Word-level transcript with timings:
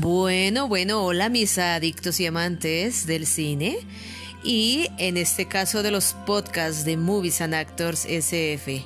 Bueno, 0.00 0.66
bueno, 0.66 1.04
hola 1.04 1.28
mis 1.28 1.58
adictos 1.58 2.20
y 2.20 2.26
amantes 2.26 3.06
del 3.06 3.26
cine 3.26 3.76
y 4.42 4.86
en 4.96 5.18
este 5.18 5.44
caso 5.44 5.82
de 5.82 5.90
los 5.90 6.14
podcasts 6.24 6.86
de 6.86 6.96
Movies 6.96 7.42
and 7.42 7.52
Actors 7.52 8.06
SF. 8.06 8.82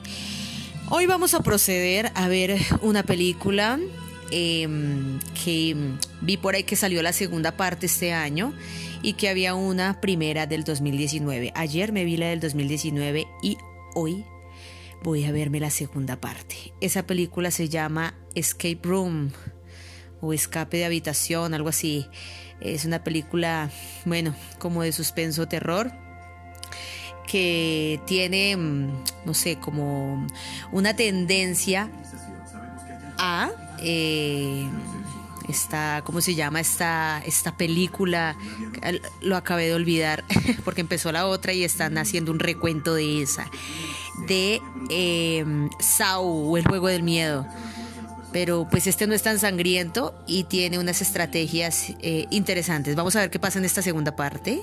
Hoy 0.90 1.06
vamos 1.06 1.34
a 1.34 1.40
proceder 1.44 2.10
a 2.16 2.26
ver 2.26 2.58
una 2.82 3.04
película 3.04 3.78
em, 4.32 5.20
que 5.44 5.76
vi 6.20 6.36
por 6.36 6.56
ahí 6.56 6.64
que 6.64 6.74
salió 6.74 7.00
la 7.00 7.12
segunda 7.12 7.56
parte 7.56 7.86
este 7.86 8.12
año 8.12 8.52
y 9.00 9.12
que 9.12 9.28
había 9.28 9.54
una 9.54 10.00
primera 10.00 10.48
del 10.48 10.64
2019. 10.64 11.52
Ayer 11.54 11.92
me 11.92 12.04
vi 12.04 12.16
la 12.16 12.26
del 12.26 12.40
2019 12.40 13.24
y 13.40 13.56
hoy 13.94 14.24
voy 15.04 15.26
a 15.26 15.30
verme 15.30 15.60
la 15.60 15.70
segunda 15.70 16.20
parte. 16.20 16.74
Esa 16.80 17.06
película 17.06 17.52
se 17.52 17.68
llama 17.68 18.14
Escape 18.34 18.80
Room 18.82 19.30
o 20.24 20.32
Escape 20.32 20.78
de 20.78 20.84
Habitación, 20.84 21.54
algo 21.54 21.68
así. 21.68 22.08
Es 22.60 22.84
una 22.84 23.04
película, 23.04 23.70
bueno, 24.04 24.34
como 24.58 24.82
de 24.82 24.92
suspenso 24.92 25.46
terror 25.46 25.92
que 27.26 28.00
tiene, 28.06 28.56
mm, 28.56 29.04
no 29.24 29.34
sé, 29.34 29.56
como 29.56 30.26
una 30.72 30.94
tendencia 30.94 31.90
a... 33.18 33.50
Eh, 33.80 34.68
esta, 35.48 36.00
¿cómo 36.04 36.22
se 36.22 36.34
llama 36.34 36.60
esta, 36.60 37.22
esta 37.26 37.54
película? 37.54 38.34
Lo 39.20 39.36
acabé 39.36 39.66
de 39.66 39.74
olvidar 39.74 40.24
porque 40.64 40.80
empezó 40.80 41.12
la 41.12 41.26
otra 41.26 41.52
y 41.52 41.64
están 41.64 41.98
haciendo 41.98 42.32
un 42.32 42.38
recuento 42.38 42.94
de 42.94 43.20
esa. 43.20 43.50
De 44.26 44.62
eh, 44.88 45.44
Sau, 45.80 46.56
el 46.56 46.66
juego 46.66 46.88
del 46.88 47.02
miedo 47.02 47.46
pero 48.34 48.66
pues 48.68 48.88
este 48.88 49.06
no 49.06 49.14
es 49.14 49.22
tan 49.22 49.38
sangriento 49.38 50.12
y 50.26 50.42
tiene 50.42 50.80
unas 50.80 51.00
estrategias 51.00 51.90
eh, 52.00 52.26
interesantes. 52.30 52.96
Vamos 52.96 53.14
a 53.14 53.20
ver 53.20 53.30
qué 53.30 53.38
pasa 53.38 53.60
en 53.60 53.64
esta 53.64 53.80
segunda 53.80 54.16
parte 54.16 54.60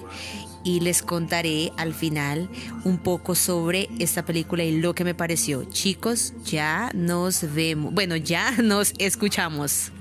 y 0.66 0.82
les 0.82 1.02
contaré 1.02 1.72
al 1.78 1.94
final 1.94 2.50
un 2.84 2.98
poco 2.98 3.34
sobre 3.34 3.88
esta 3.98 4.26
película 4.26 4.66
y 4.66 4.78
lo 4.82 4.94
que 4.94 5.06
me 5.06 5.16
pareció. 5.16 5.64
Chicos, 5.64 6.34
ya 6.44 6.92
nos 6.94 7.54
vemos, 7.54 7.94
bueno, 7.94 8.18
ya 8.18 8.52
nos 8.62 8.92
escuchamos. 8.98 9.94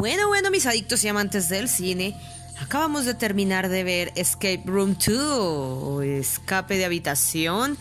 Bueno, 0.00 0.28
bueno, 0.28 0.50
mis 0.50 0.64
adictos 0.64 1.04
y 1.04 1.08
amantes 1.08 1.50
del 1.50 1.68
cine, 1.68 2.16
acabamos 2.58 3.04
de 3.04 3.12
terminar 3.12 3.68
de 3.68 3.84
ver 3.84 4.12
Escape 4.16 4.62
Room 4.64 4.96
2 4.96 5.14
o 5.18 6.00
Escape 6.00 6.78
de 6.78 6.86
Habitación. 6.86 7.76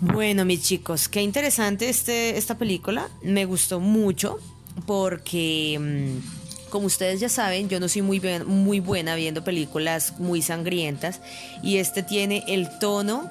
Bueno, 0.00 0.44
mis 0.44 0.62
chicos, 0.62 1.08
qué 1.08 1.20
interesante 1.20 1.88
este, 1.88 2.38
esta 2.38 2.56
película. 2.56 3.08
Me 3.20 3.46
gustó 3.46 3.80
mucho 3.80 4.38
porque, 4.86 5.76
mm, 5.80 6.68
como 6.70 6.86
ustedes 6.86 7.18
ya 7.18 7.28
saben, 7.28 7.68
yo 7.68 7.80
no 7.80 7.88
soy 7.88 8.02
muy, 8.02 8.22
muy 8.46 8.78
buena 8.78 9.16
viendo 9.16 9.42
películas 9.42 10.20
muy 10.20 10.40
sangrientas 10.40 11.20
y 11.64 11.78
este 11.78 12.04
tiene 12.04 12.44
el 12.46 12.78
tono 12.78 13.28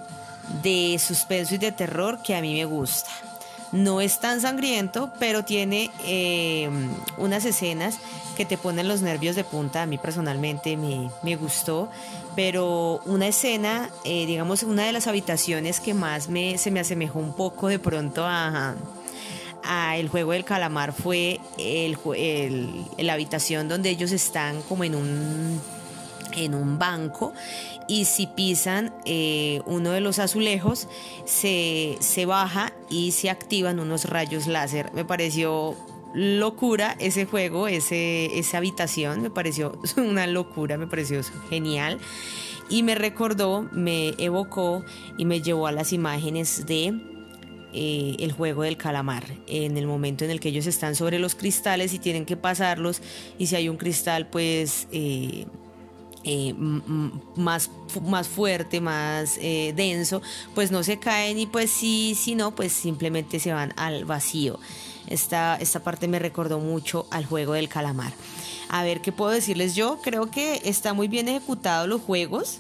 de 0.61 0.99
suspenso 0.99 1.55
y 1.55 1.57
de 1.57 1.71
terror 1.71 2.19
que 2.21 2.35
a 2.35 2.41
mí 2.41 2.53
me 2.53 2.65
gusta. 2.65 3.36
No 3.71 4.01
es 4.01 4.19
tan 4.19 4.39
sangriento, 4.41 5.11
pero 5.19 5.43
tiene 5.43 5.91
eh, 6.05 6.69
unas 7.17 7.43
escenas 7.45 7.99
que 8.37 8.45
te 8.45 8.57
ponen 8.57 8.87
los 8.87 9.01
nervios 9.01 9.35
de 9.35 9.43
punta. 9.43 9.81
A 9.81 9.85
mí 9.85 9.97
personalmente 9.97 10.77
me, 10.77 11.35
gustó. 11.35 11.89
Pero 12.35 13.01
una 13.05 13.27
escena, 13.27 13.89
eh, 14.05 14.25
digamos, 14.25 14.63
una 14.63 14.85
de 14.85 14.91
las 14.91 15.07
habitaciones 15.07 15.79
que 15.79 15.93
más 15.93 16.29
me, 16.29 16.57
se 16.57 16.71
me 16.71 16.79
asemejó 16.79 17.19
un 17.19 17.33
poco 17.33 17.67
de 17.67 17.79
pronto 17.79 18.23
a, 18.25 18.75
el 19.97 20.07
juego 20.07 20.31
del 20.31 20.45
calamar 20.45 20.93
fue 20.93 21.41
el, 21.57 21.97
la 22.97 23.13
habitación 23.13 23.67
donde 23.67 23.89
ellos 23.89 24.13
están 24.13 24.61
como 24.61 24.85
en 24.85 24.95
un 24.95 25.59
en 26.33 26.55
un 26.55 26.79
banco 26.79 27.33
y 27.87 28.05
si 28.05 28.27
pisan 28.27 28.93
eh, 29.05 29.61
uno 29.65 29.91
de 29.91 30.01
los 30.01 30.19
azulejos 30.19 30.87
se, 31.25 31.97
baja 32.25 32.73
y 32.89 33.11
se 33.11 33.29
activan 33.29 33.79
unos 33.79 34.05
rayos 34.05 34.47
láser. 34.47 34.91
Me 34.93 35.05
pareció 35.05 35.75
locura 36.13 36.95
ese 36.99 37.25
juego, 37.25 37.67
ese, 37.67 38.37
esa 38.37 38.57
habitación, 38.57 39.21
me 39.21 39.29
pareció 39.29 39.79
una 39.97 40.27
locura, 40.27 40.77
me 40.77 40.87
pareció 40.87 41.21
genial 41.49 41.99
y 42.69 42.83
me 42.83 42.95
recordó, 42.95 43.67
me 43.71 44.09
evocó 44.17 44.83
y 45.17 45.25
me 45.25 45.41
llevó 45.41 45.67
a 45.67 45.71
las 45.71 45.93
imágenes 45.93 46.65
de 46.65 46.99
eh, 47.73 48.15
el 48.19 48.31
juego 48.31 48.63
del 48.63 48.77
calamar, 48.77 49.25
en 49.47 49.77
el 49.77 49.87
momento 49.87 50.25
en 50.25 50.31
el 50.31 50.39
que 50.39 50.49
ellos 50.49 50.67
están 50.67 50.95
sobre 50.95 51.19
los 51.19 51.35
cristales 51.35 51.93
y 51.93 51.99
tienen 51.99 52.25
que 52.25 52.37
pasarlos 52.37 53.01
y 53.37 53.47
si 53.47 53.55
hay 53.55 53.69
un 53.69 53.77
cristal 53.77 54.27
pues... 54.27 54.87
Eh, 54.91 55.45
eh, 56.29 56.53
más, 57.37 57.71
más 58.03 58.27
fuerte, 58.27 58.81
más 58.81 59.37
eh, 59.37 59.73
denso, 59.77 60.21
pues 60.53 60.71
no 60.71 60.83
se 60.83 60.99
caen 60.99 61.39
y 61.39 61.45
pues 61.45 61.71
sí, 61.71 62.17
si 62.19 62.35
no, 62.35 62.53
pues 62.53 62.73
simplemente 62.73 63.39
se 63.39 63.53
van 63.53 63.73
al 63.77 64.03
vacío. 64.03 64.59
Esta, 65.07 65.55
esta 65.55 65.79
parte 65.79 66.09
me 66.09 66.19
recordó 66.19 66.59
mucho 66.59 67.07
al 67.11 67.25
juego 67.25 67.53
del 67.53 67.69
calamar. 67.69 68.11
A 68.67 68.83
ver, 68.83 68.99
¿qué 68.99 69.13
puedo 69.13 69.31
decirles 69.31 69.73
yo? 69.73 69.99
Creo 70.03 70.29
que 70.29 70.59
está 70.65 70.93
muy 70.93 71.07
bien 71.07 71.29
ejecutado 71.29 71.87
los 71.87 72.01
juegos. 72.01 72.59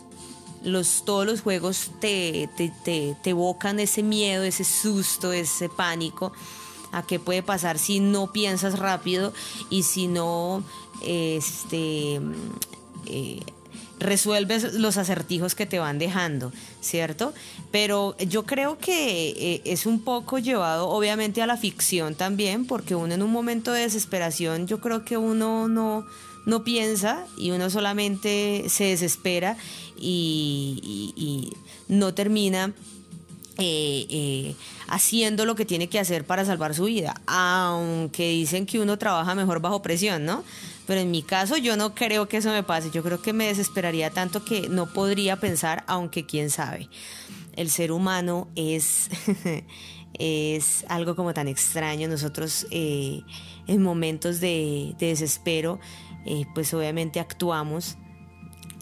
Los, 0.63 1.03
todos 1.03 1.25
los 1.25 1.41
juegos 1.41 1.91
te, 1.99 2.49
te, 2.55 2.71
te, 2.85 3.17
te 3.21 3.29
evocan 3.31 3.81
ese 3.81 4.01
miedo, 4.01 4.43
ese 4.43 4.63
susto, 4.63 5.33
ese 5.33 5.67
pánico 5.67 6.31
a 6.93 7.03
qué 7.03 7.19
puede 7.19 7.43
pasar 7.43 7.79
si 7.79 7.99
no 7.99 8.31
piensas 8.31 8.79
rápido 8.79 9.33
y 9.69 9.83
si 9.83 10.07
no 10.07 10.63
este, 11.01 12.21
eh, 13.05 13.39
resuelves 13.99 14.73
los 14.73 14.97
acertijos 14.97 15.55
que 15.55 15.65
te 15.65 15.79
van 15.79 15.99
dejando, 15.99 16.51
¿cierto? 16.81 17.33
Pero 17.71 18.15
yo 18.17 18.45
creo 18.45 18.77
que 18.77 19.29
eh, 19.29 19.61
es 19.65 19.85
un 19.85 20.01
poco 20.01 20.39
llevado 20.39 20.89
obviamente 20.89 21.41
a 21.41 21.47
la 21.47 21.57
ficción 21.57 22.15
también, 22.15 22.65
porque 22.65 22.95
uno 22.95 23.13
en 23.13 23.23
un 23.23 23.31
momento 23.31 23.71
de 23.71 23.81
desesperación, 23.81 24.67
yo 24.67 24.79
creo 24.79 25.03
que 25.03 25.17
uno 25.17 25.67
no, 25.67 26.05
no 26.45 26.63
piensa 26.63 27.25
y 27.37 27.51
uno 27.51 27.69
solamente 27.69 28.65
se 28.69 28.85
desespera 28.85 29.57
y, 29.97 31.53
no 31.87 32.13
termina 32.13 32.73
eh, 33.57 34.05
eh, 34.09 34.55
haciendo 34.89 35.45
lo 35.45 35.55
que 35.55 35.63
tiene 35.63 35.87
que 35.87 35.99
hacer 35.99 36.25
para 36.25 36.43
salvar 36.43 36.75
su 36.75 36.83
vida, 36.83 37.21
aunque 37.25 38.29
dicen 38.29 38.65
que 38.65 38.79
uno 38.79 38.97
trabaja 38.97 39.35
mejor 39.35 39.61
bajo 39.61 39.81
presión, 39.81 40.25
¿no? 40.25 40.43
Pero 40.87 41.01
en 41.01 41.11
mi 41.11 41.21
caso 41.21 41.57
yo 41.57 41.75
no 41.75 41.93
creo 41.93 42.29
que 42.29 42.37
eso 42.37 42.49
me 42.49 42.63
pase. 42.63 42.89
Yo 42.91 43.03
creo 43.03 43.21
que 43.21 43.33
me 43.33 43.47
desesperaría 43.47 44.09
tanto 44.09 44.43
que 44.45 44.69
no 44.69 44.87
podría 44.87 45.35
pensar, 45.35 45.83
aunque 45.85 46.25
quién 46.25 46.49
sabe. 46.49 46.89
El 47.55 47.69
ser 47.69 47.91
humano 47.91 48.47
es, 48.55 49.09
es 50.13 50.85
algo 50.87 51.15
como 51.17 51.33
tan 51.33 51.49
extraño. 51.49 52.07
Nosotros 52.07 52.65
eh, 52.71 53.21
en 53.67 53.83
momentos 53.83 54.39
de, 54.39 54.95
desespero, 54.97 55.79
eh, 56.25 56.45
pues 56.55 56.73
obviamente 56.73 57.19
actuamos. 57.19 57.97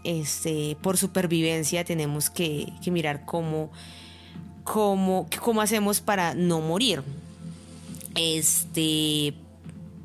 Este, 0.03 0.77
por 0.83 0.97
supervivencia 0.97 1.83
tenemos 1.83 2.29
que, 2.29 2.72
mirar 2.85 3.25
cómo, 3.25 3.72
cómo, 4.63 5.27
cómo 5.41 5.61
hacemos 5.61 6.01
para 6.01 6.35
no 6.35 6.61
morir. 6.61 7.02
Este, 8.13 9.34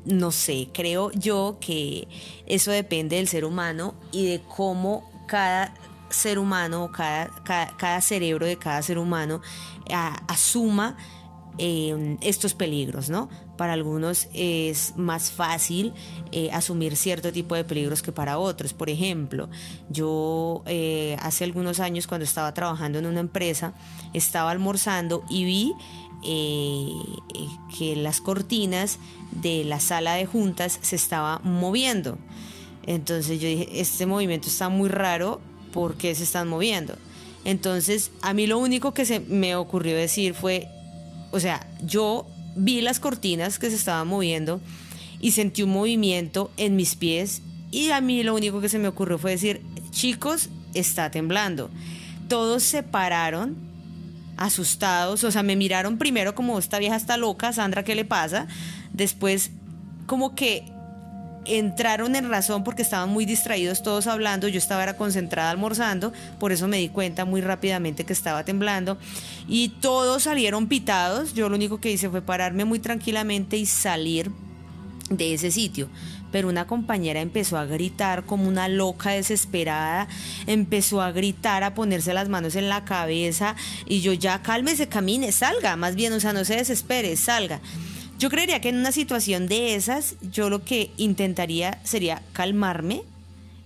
no 0.05 0.31
sé, 0.31 0.69
creo 0.73 1.11
yo 1.11 1.57
que 1.59 2.07
eso 2.47 2.71
depende 2.71 3.17
del 3.17 3.27
ser 3.27 3.45
humano 3.45 3.93
y 4.11 4.25
de 4.25 4.41
cómo 4.41 5.09
cada 5.27 5.73
ser 6.09 6.39
humano, 6.39 6.91
cada, 6.91 7.29
cada, 7.77 8.01
cerebro 8.01 8.45
de 8.45 8.57
cada 8.57 8.81
ser 8.81 8.97
humano 8.97 9.41
asuma 10.27 10.97
em, 11.57 12.17
estos 12.21 12.53
peligros, 12.53 13.09
¿no? 13.09 13.29
Para 13.57 13.73
algunos 13.73 14.27
es 14.33 14.93
más 14.97 15.31
fácil 15.31 15.93
eh, 16.31 16.49
asumir 16.51 16.95
cierto 16.95 17.31
tipo 17.31 17.55
de 17.55 17.63
peligros 17.63 18.01
que 18.01 18.11
para 18.11 18.37
otros. 18.37 18.73
Por 18.73 18.89
ejemplo, 18.89 19.49
yo 19.89 20.63
eh, 20.65 21.15
hace 21.21 21.43
algunos 21.43 21.79
años 21.79 22.07
cuando 22.07 22.25
estaba 22.25 22.53
trabajando 22.53 22.99
en 22.99 23.05
una 23.05 23.19
empresa, 23.19 23.73
estaba 24.13 24.51
almorzando 24.51 25.23
y 25.29 25.45
vi 25.45 25.73
eh, 26.23 26.91
que 27.77 27.95
las 27.95 28.21
cortinas 28.21 28.99
de 29.31 29.63
la 29.63 29.79
sala 29.79 30.15
de 30.15 30.25
juntas 30.25 30.79
se 30.81 30.95
estaba 30.95 31.39
moviendo. 31.39 32.17
Entonces 32.85 33.39
yo 33.39 33.47
dije, 33.47 33.67
este 33.79 34.05
movimiento 34.05 34.47
está 34.47 34.69
muy 34.69 34.89
raro, 34.89 35.39
¿por 35.71 35.95
qué 35.95 36.13
se 36.15 36.23
están 36.23 36.47
moviendo? 36.47 36.95
Entonces 37.45 38.11
a 38.21 38.33
mí 38.33 38.47
lo 38.47 38.59
único 38.59 38.93
que 38.93 39.05
se 39.05 39.19
me 39.19 39.55
ocurrió 39.55 39.95
decir 39.95 40.33
fue, 40.33 40.67
o 41.31 41.39
sea, 41.39 41.67
yo 41.83 42.27
vi 42.55 42.81
las 42.81 42.99
cortinas 42.99 43.59
que 43.59 43.69
se 43.69 43.75
estaban 43.75 44.07
moviendo 44.07 44.59
y 45.19 45.31
sentí 45.31 45.63
un 45.63 45.69
movimiento 45.69 46.51
en 46.57 46.75
mis 46.75 46.95
pies 46.95 47.41
Y 47.71 47.91
a 47.91 48.01
mí 48.01 48.23
lo 48.23 48.35
único 48.35 48.59
que 48.59 48.69
se 48.69 48.79
me 48.79 48.89
ocurrió 48.89 49.17
fue 49.17 49.31
decir, 49.31 49.61
chicos, 49.91 50.49
está 50.73 51.09
temblando. 51.09 51.69
Todos 52.27 52.63
se 52.63 52.83
pararon 52.83 53.70
asustados, 54.45 55.23
o 55.23 55.31
sea, 55.31 55.43
me 55.43 55.55
miraron 55.55 55.97
primero 55.97 56.35
como 56.35 56.57
esta 56.57 56.79
vieja 56.79 56.95
está 56.95 57.17
loca, 57.17 57.53
Sandra, 57.53 57.83
¿qué 57.83 57.95
le 57.95 58.05
pasa? 58.05 58.47
Después 58.93 59.51
como 60.05 60.35
que 60.35 60.65
entraron 61.45 62.15
en 62.15 62.29
razón 62.29 62.63
porque 62.63 62.81
estaban 62.81 63.09
muy 63.09 63.25
distraídos 63.25 63.81
todos 63.81 64.07
hablando, 64.07 64.47
yo 64.47 64.57
estaba 64.57 64.83
era 64.83 64.95
concentrada 64.95 65.49
almorzando, 65.49 66.13
por 66.39 66.51
eso 66.51 66.67
me 66.67 66.77
di 66.77 66.89
cuenta 66.89 67.25
muy 67.25 67.41
rápidamente 67.41 68.03
que 68.03 68.13
estaba 68.13 68.43
temblando 68.43 68.97
y 69.47 69.69
todos 69.69 70.23
salieron 70.23 70.67
pitados, 70.67 71.33
yo 71.33 71.49
lo 71.49 71.55
único 71.55 71.79
que 71.79 71.91
hice 71.91 72.09
fue 72.09 72.21
pararme 72.21 72.65
muy 72.65 72.79
tranquilamente 72.79 73.57
y 73.57 73.65
salir 73.65 74.31
de 75.09 75.33
ese 75.33 75.51
sitio. 75.51 75.89
Pero 76.31 76.49
una 76.49 76.67
compañera 76.67 77.21
empezó 77.21 77.57
a 77.57 77.65
gritar 77.65 78.25
como 78.25 78.47
una 78.47 78.67
loca 78.67 79.11
desesperada, 79.11 80.07
empezó 80.47 81.01
a 81.01 81.11
gritar, 81.11 81.63
a 81.63 81.73
ponerse 81.73 82.13
las 82.13 82.29
manos 82.29 82.55
en 82.55 82.69
la 82.69 82.85
cabeza 82.85 83.55
y 83.85 84.01
yo 84.01 84.13
ya 84.13 84.41
cálmese, 84.41 84.87
camine, 84.87 85.31
salga, 85.31 85.75
más 85.75 85.95
bien, 85.95 86.13
o 86.13 86.19
sea, 86.19 86.33
no 86.33 86.45
se 86.45 86.55
desespere, 86.55 87.15
salga. 87.17 87.59
Yo 88.17 88.29
creería 88.29 88.61
que 88.61 88.69
en 88.69 88.77
una 88.77 88.91
situación 88.91 89.47
de 89.47 89.73
esas, 89.75 90.15
yo 90.21 90.49
lo 90.49 90.63
que 90.63 90.91
intentaría 90.97 91.79
sería 91.83 92.21
calmarme 92.33 93.01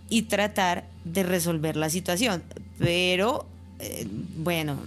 y 0.10 0.24
tratar 0.24 0.86
de 1.04 1.24
resolver 1.24 1.76
la 1.76 1.90
situación. 1.90 2.42
Pero, 2.80 3.46
eh, 3.80 4.08
bueno, 4.38 4.78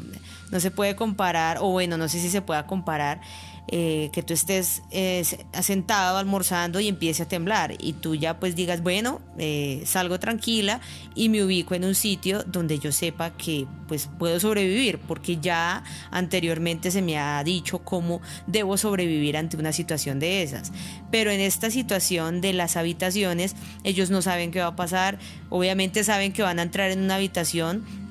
no 0.51 0.61
se 0.61 0.71
puede 0.71 0.97
comparar, 0.97 1.59
o 1.61 1.69
bueno, 1.69 1.99
no 1.99 2.09
sé 2.09 2.21
si 2.21 2.31
se 2.31 2.41
pueda 2.41 2.67
comparar 2.67 3.21
eh, 3.71 4.09
que 4.13 4.23
tú 4.23 4.33
estés 4.33 4.83
eh, 4.91 5.23
sentado 5.61 6.17
almorzando 6.17 6.81
y 6.81 6.89
empiece 6.89 7.25
a 7.25 7.29
temblar 7.29 7.75
y 7.79 7.93
tú 7.93 8.15
ya 8.15 8.41
pues 8.41 8.57
digas, 8.57 8.83
bueno, 8.83 9.21
eh, 9.37 9.83
salgo 9.85 10.19
tranquila 10.19 10.81
y 11.15 11.29
me 11.29 11.45
ubico 11.45 11.75
en 11.75 11.85
un 11.85 11.95
sitio 11.95 12.45
donde 12.45 12.79
yo 12.79 12.93
sepa 12.93 13.37
que 13.37 13.67
pues 13.87 14.09
puedo 14.19 14.41
sobrevivir, 14.41 14.99
porque 14.99 15.37
ya 15.37 15.85
anteriormente 16.11 16.91
se 16.91 17.03
me 17.03 17.19
ha 17.19 17.43
dicho 17.45 17.81
cómo 17.81 18.23
debo 18.47 18.79
sobrevivir 18.79 19.37
ante 19.37 19.59
una 19.59 19.73
situación 19.73 20.19
de 20.19 20.43
esas. 20.43 20.73
Pero 21.11 21.31
en 21.31 21.41
esta 21.41 21.71
situación 21.71 22.41
de 22.41 22.55
las 22.55 22.77
habitaciones, 22.77 23.55
ellos 23.85 24.09
no 24.09 24.23
saben 24.23 24.51
qué 24.51 24.61
va 24.61 24.69
a 24.69 24.77
pasar, 24.77 25.19
obviamente 25.51 26.05
saben 26.05 26.33
que 26.33 26.43
van 26.43 26.59
a 26.59 26.63
entrar 26.63 26.91
en 26.91 27.03
una 27.03 27.17
habitación 27.17 28.08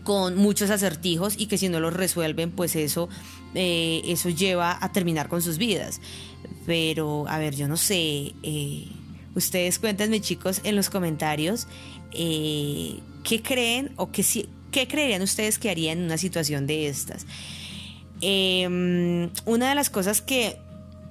con 0.00 0.36
muchos 0.36 0.70
acertijos 0.70 1.34
y 1.38 1.46
que 1.46 1.58
si 1.58 1.68
no 1.68 1.80
los 1.80 1.92
resuelven, 1.92 2.50
pues 2.50 2.76
eso, 2.76 3.08
eh, 3.54 4.02
eso 4.06 4.28
lleva 4.30 4.78
a 4.80 4.92
terminar 4.92 5.28
con 5.28 5.42
sus 5.42 5.58
vidas. 5.58 6.00
Pero, 6.66 7.26
a 7.28 7.38
ver, 7.38 7.54
yo 7.54 7.68
no 7.68 7.76
sé, 7.76 8.32
eh, 8.42 8.86
ustedes 9.34 9.78
cuéntenme 9.78 10.20
chicos 10.20 10.60
en 10.64 10.76
los 10.76 10.90
comentarios 10.90 11.66
eh, 12.12 13.00
qué 13.24 13.42
creen 13.42 13.92
o 13.96 14.10
qué, 14.10 14.24
qué 14.70 14.88
creerían 14.88 15.22
ustedes 15.22 15.58
que 15.58 15.70
harían 15.70 15.98
en 15.98 16.04
una 16.04 16.18
situación 16.18 16.66
de 16.66 16.88
estas. 16.88 17.26
Em, 18.20 19.30
una 19.44 19.68
de 19.68 19.74
las 19.74 19.90
cosas 19.90 20.22
que 20.22 20.58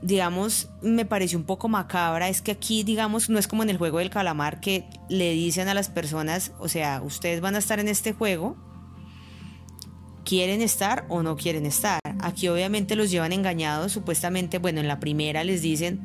digamos, 0.01 0.69
me 0.81 1.05
pareció 1.05 1.37
un 1.37 1.45
poco 1.45 1.69
macabra 1.69 2.27
es 2.27 2.41
que 2.41 2.51
aquí, 2.51 2.83
digamos, 2.83 3.29
no 3.29 3.37
es 3.37 3.47
como 3.47 3.63
en 3.63 3.69
el 3.69 3.77
juego 3.77 3.99
del 3.99 4.09
calamar 4.09 4.59
que 4.59 4.85
le 5.09 5.31
dicen 5.33 5.67
a 5.67 5.73
las 5.73 5.89
personas, 5.89 6.53
o 6.59 6.67
sea, 6.67 7.01
ustedes 7.03 7.39
van 7.41 7.55
a 7.55 7.59
estar 7.59 7.79
en 7.79 7.87
este 7.87 8.13
juego, 8.13 8.57
quieren 10.25 10.61
estar 10.61 11.05
o 11.09 11.23
no 11.23 11.35
quieren 11.35 11.65
estar. 11.65 11.99
Aquí 12.19 12.47
obviamente 12.47 12.95
los 12.95 13.11
llevan 13.11 13.33
engañados, 13.33 13.91
supuestamente, 13.91 14.59
bueno, 14.59 14.79
en 14.79 14.87
la 14.87 14.99
primera 14.99 15.43
les 15.43 15.61
dicen, 15.61 15.99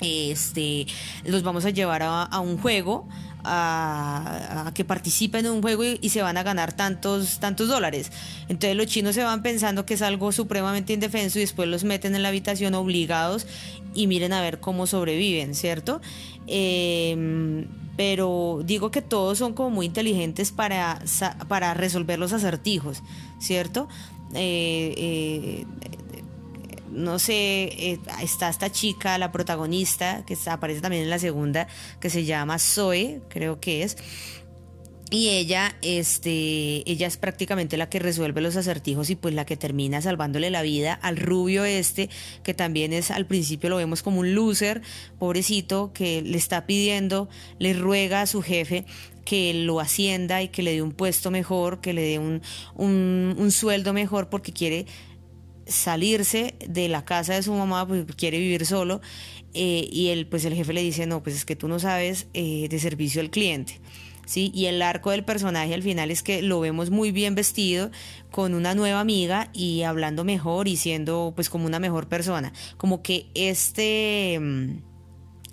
este, 0.00 0.86
los 1.24 1.42
vamos 1.42 1.64
a 1.64 1.70
llevar 1.70 2.02
a, 2.02 2.40
un 2.40 2.58
juego, 2.58 3.06
a, 3.44 4.70
que 4.74 4.84
participen 4.84 5.46
en 5.46 5.52
un 5.52 5.62
juego 5.62 5.82
y, 5.84 6.08
se 6.08 6.22
van 6.22 6.36
a 6.36 6.42
ganar 6.42 6.72
tantos, 6.72 7.38
tantos 7.38 7.68
dólares. 7.68 8.10
Entonces 8.48 8.76
los 8.76 8.86
chinos 8.86 9.14
se 9.14 9.24
van 9.24 9.42
pensando 9.42 9.84
que 9.84 9.94
es 9.94 10.02
algo 10.02 10.32
supremamente 10.32 10.92
indefenso 10.92 11.38
y 11.38 11.42
después 11.42 11.68
los 11.68 11.84
meten 11.84 12.14
en 12.14 12.22
la 12.22 12.28
habitación 12.28 12.74
obligados 12.74 13.46
y 13.94 14.06
miren 14.06 14.32
a 14.32 14.40
ver 14.40 14.60
cómo 14.60 14.86
sobreviven, 14.86 15.54
¿cierto? 15.54 16.00
Em, 16.46 17.66
pero 17.96 18.60
digo 18.64 18.90
que 18.90 19.02
todos 19.02 19.38
son 19.38 19.52
como 19.52 19.70
muy 19.70 19.86
inteligentes 19.86 20.52
para, 20.52 21.02
para 21.48 21.74
resolver 21.74 22.18
los 22.18 22.32
acertijos, 22.32 23.02
¿cierto? 23.38 23.88
Eh, 24.34 24.94
eh, 24.96 25.66
no 26.90 27.18
sé, 27.18 27.64
eh, 27.64 28.00
está 28.20 28.48
esta 28.48 28.70
chica, 28.70 29.16
la 29.18 29.32
protagonista, 29.32 30.24
que 30.26 30.36
aparece 30.46 30.80
también 30.80 31.04
en 31.04 31.10
la 31.10 31.18
segunda, 31.18 31.68
que 32.00 32.10
se 32.10 32.24
llama 32.24 32.58
Zoe, 32.58 33.20
creo 33.28 33.60
que 33.60 33.82
es, 33.82 33.96
y 35.12 35.30
ella, 35.30 35.76
este, 35.82 36.88
ella 36.88 37.08
es 37.08 37.16
prácticamente 37.16 37.76
la 37.76 37.88
que 37.88 37.98
resuelve 37.98 38.40
los 38.40 38.54
acertijos 38.54 39.10
y 39.10 39.16
pues 39.16 39.34
la 39.34 39.44
que 39.44 39.56
termina 39.56 40.00
salvándole 40.00 40.50
la 40.50 40.62
vida 40.62 40.94
al 40.94 41.16
rubio 41.16 41.64
este, 41.64 42.08
que 42.44 42.54
también 42.54 42.92
es 42.92 43.10
al 43.10 43.26
principio 43.26 43.70
lo 43.70 43.76
vemos 43.76 44.02
como 44.04 44.20
un 44.20 44.36
loser, 44.36 44.82
pobrecito, 45.18 45.92
que 45.92 46.22
le 46.22 46.38
está 46.38 46.64
pidiendo, 46.64 47.28
le 47.58 47.72
ruega 47.72 48.22
a 48.22 48.26
su 48.26 48.40
jefe 48.40 48.86
que 49.24 49.52
lo 49.52 49.80
ascienda 49.80 50.42
y 50.42 50.48
que 50.48 50.62
le 50.62 50.72
dé 50.72 50.82
un 50.82 50.92
puesto 50.92 51.32
mejor, 51.32 51.80
que 51.80 51.92
le 51.92 52.02
dé 52.02 52.18
un, 52.20 52.40
un, 52.76 53.50
sueldo 53.50 53.92
mejor 53.92 54.28
porque 54.28 54.52
quiere 54.52 54.86
salirse 55.66 56.54
de 56.66 56.88
la 56.88 57.04
casa 57.04 57.34
de 57.34 57.42
su 57.42 57.52
mamá 57.52 57.86
porque 57.86 58.06
quiere 58.14 58.38
vivir 58.38 58.64
solo 58.64 59.00
eh, 59.54 59.88
y 59.90 60.08
él 60.08 60.26
pues 60.26 60.44
el 60.44 60.54
jefe 60.54 60.72
le 60.72 60.82
dice 60.82 61.06
no 61.06 61.22
pues 61.22 61.36
es 61.36 61.44
que 61.44 61.54
tú 61.54 61.68
no 61.68 61.78
sabes 61.78 62.26
eh, 62.34 62.66
de 62.68 62.78
servicio 62.80 63.20
al 63.20 63.30
cliente 63.30 63.80
y 64.34 64.66
el 64.66 64.80
arco 64.82 65.10
del 65.10 65.24
personaje 65.24 65.74
al 65.74 65.82
final 65.82 66.10
es 66.10 66.22
que 66.22 66.42
lo 66.42 66.60
vemos 66.60 66.90
muy 66.90 67.10
bien 67.10 67.34
vestido, 67.34 67.90
con 68.30 68.54
una 68.54 68.74
nueva 68.74 69.00
amiga 69.00 69.50
y 69.52 69.82
hablando 69.82 70.24
mejor 70.24 70.68
y 70.68 70.76
siendo 70.76 71.32
pues 71.34 71.50
como 71.50 71.66
una 71.66 71.80
mejor 71.80 72.08
persona. 72.08 72.52
Como 72.76 73.02
que 73.02 73.26
este 73.34 74.38
mm, 74.40 74.90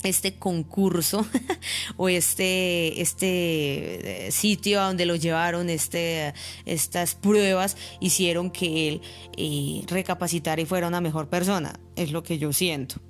este 0.03 0.35
concurso 0.35 1.25
o 1.97 2.09
este, 2.09 3.01
este 3.01 4.27
eh, 4.27 4.31
sitio 4.31 4.81
a 4.81 4.87
donde 4.87 5.05
lo 5.05 5.15
llevaron, 5.15 5.69
este, 5.69 6.33
estas 6.65 7.15
pruebas 7.15 7.77
hicieron 7.99 8.51
que 8.51 8.87
él 8.87 9.01
eh, 9.37 9.81
recapacitara 9.87 10.61
y 10.61 10.65
fuera 10.65 10.87
una 10.87 11.01
mejor 11.01 11.29
persona, 11.29 11.79
es 11.95 12.11
lo 12.11 12.23
que 12.23 12.37
yo 12.37 12.53
siento. 12.53 13.01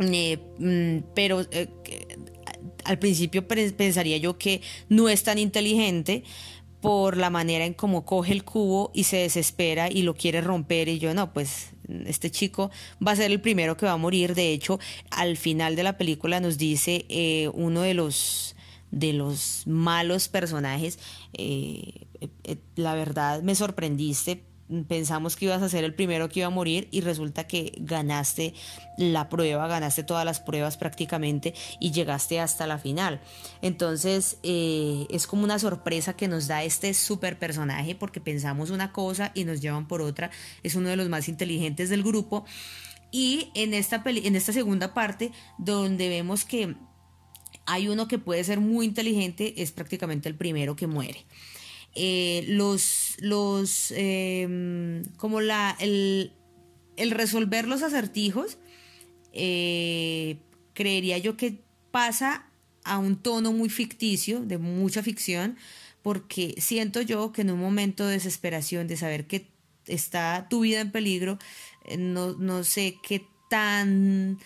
Eh, 0.00 0.38
mm, 0.58 1.12
pero 1.14 1.42
al 2.84 2.98
principio 2.98 3.46
pensaría 3.46 4.16
yo 4.18 4.38
que 4.38 4.60
no 4.88 5.08
es 5.08 5.22
tan 5.22 5.38
inteligente 5.38 6.24
por 6.80 7.16
la 7.16 7.30
manera 7.30 7.64
en 7.64 7.72
cómo 7.72 8.04
coge 8.04 8.32
el 8.32 8.44
cubo 8.44 8.90
y 8.92 9.04
se 9.04 9.16
desespera 9.16 9.90
y 9.90 10.02
lo 10.02 10.14
quiere 10.14 10.42
romper 10.42 10.88
y 10.88 10.98
yo 10.98 11.14
no, 11.14 11.32
pues 11.32 11.70
este 12.04 12.30
chico 12.30 12.70
va 13.04 13.12
a 13.12 13.16
ser 13.16 13.30
el 13.30 13.40
primero 13.40 13.76
que 13.76 13.86
va 13.86 13.92
a 13.92 13.96
morir. 13.96 14.34
De 14.34 14.52
hecho, 14.52 14.78
al 15.10 15.38
final 15.38 15.76
de 15.76 15.82
la 15.82 15.96
película 15.96 16.40
nos 16.40 16.58
dice 16.58 17.06
eh, 17.08 17.50
uno 17.54 17.80
de 17.80 17.94
los 17.94 18.54
de 18.90 19.12
los 19.12 19.66
malos 19.66 20.28
personajes, 20.28 21.00
eh, 21.32 22.06
eh, 22.20 22.56
la 22.76 22.94
verdad 22.94 23.42
me 23.42 23.56
sorprendiste 23.56 24.44
pensamos 24.88 25.36
que 25.36 25.46
ibas 25.46 25.62
a 25.62 25.68
ser 25.68 25.84
el 25.84 25.94
primero 25.94 26.28
que 26.28 26.40
iba 26.40 26.46
a 26.46 26.50
morir 26.50 26.88
y 26.90 27.00
resulta 27.00 27.46
que 27.46 27.72
ganaste 27.78 28.54
la 28.96 29.28
prueba, 29.28 29.66
ganaste 29.66 30.04
todas 30.04 30.24
las 30.24 30.40
pruebas 30.40 30.76
prácticamente 30.76 31.54
y 31.80 31.92
llegaste 31.92 32.40
hasta 32.40 32.66
la 32.66 32.78
final. 32.78 33.20
Entonces 33.62 34.38
eh, 34.42 35.06
es 35.10 35.26
como 35.26 35.44
una 35.44 35.58
sorpresa 35.58 36.14
que 36.16 36.28
nos 36.28 36.46
da 36.46 36.64
este 36.64 36.94
super 36.94 37.38
personaje 37.38 37.94
porque 37.94 38.20
pensamos 38.20 38.70
una 38.70 38.92
cosa 38.92 39.32
y 39.34 39.44
nos 39.44 39.60
llevan 39.60 39.86
por 39.86 40.00
otra. 40.00 40.30
Es 40.62 40.74
uno 40.74 40.88
de 40.88 40.96
los 40.96 41.08
más 41.08 41.28
inteligentes 41.28 41.90
del 41.90 42.02
grupo. 42.02 42.44
Y 43.10 43.50
en 43.54 43.74
esta, 43.74 44.02
en 44.04 44.34
esta 44.34 44.52
segunda 44.52 44.92
parte 44.92 45.30
donde 45.58 46.08
vemos 46.08 46.44
que 46.44 46.74
hay 47.66 47.88
uno 47.88 48.08
que 48.08 48.18
puede 48.18 48.42
ser 48.44 48.60
muy 48.60 48.86
inteligente, 48.86 49.62
es 49.62 49.72
prácticamente 49.72 50.28
el 50.28 50.36
primero 50.36 50.76
que 50.76 50.86
muere. 50.86 51.24
Eh, 51.96 52.44
los, 52.48 53.16
los 53.20 53.92
em, 53.96 55.04
como 55.16 55.40
la, 55.40 55.76
el, 55.78 56.32
resolver 56.96 57.68
los 57.68 57.82
acertijos, 57.82 58.58
eh, 59.32 60.38
creería 60.72 61.18
yo 61.18 61.36
que 61.36 61.60
pasa 61.92 62.48
a 62.84 62.98
un 62.98 63.16
tono 63.16 63.52
muy 63.52 63.68
ficticio, 63.68 64.40
de 64.40 64.58
mucha 64.58 65.02
ficción, 65.02 65.56
porque 66.02 66.56
siento 66.58 67.00
yo 67.00 67.32
que 67.32 67.42
en 67.42 67.50
un 67.50 67.60
momento 67.60 68.06
de 68.06 68.14
desesperación, 68.14 68.88
de 68.88 68.96
saber 68.96 69.26
que 69.26 69.46
está 69.86 70.48
tu 70.50 70.60
vida 70.60 70.80
en 70.80 70.90
peligro, 70.90 71.38
eh, 71.84 71.96
no, 71.96 72.32
no 72.32 72.64
sé 72.64 72.96
qué 73.02 73.24
tan 73.48 74.38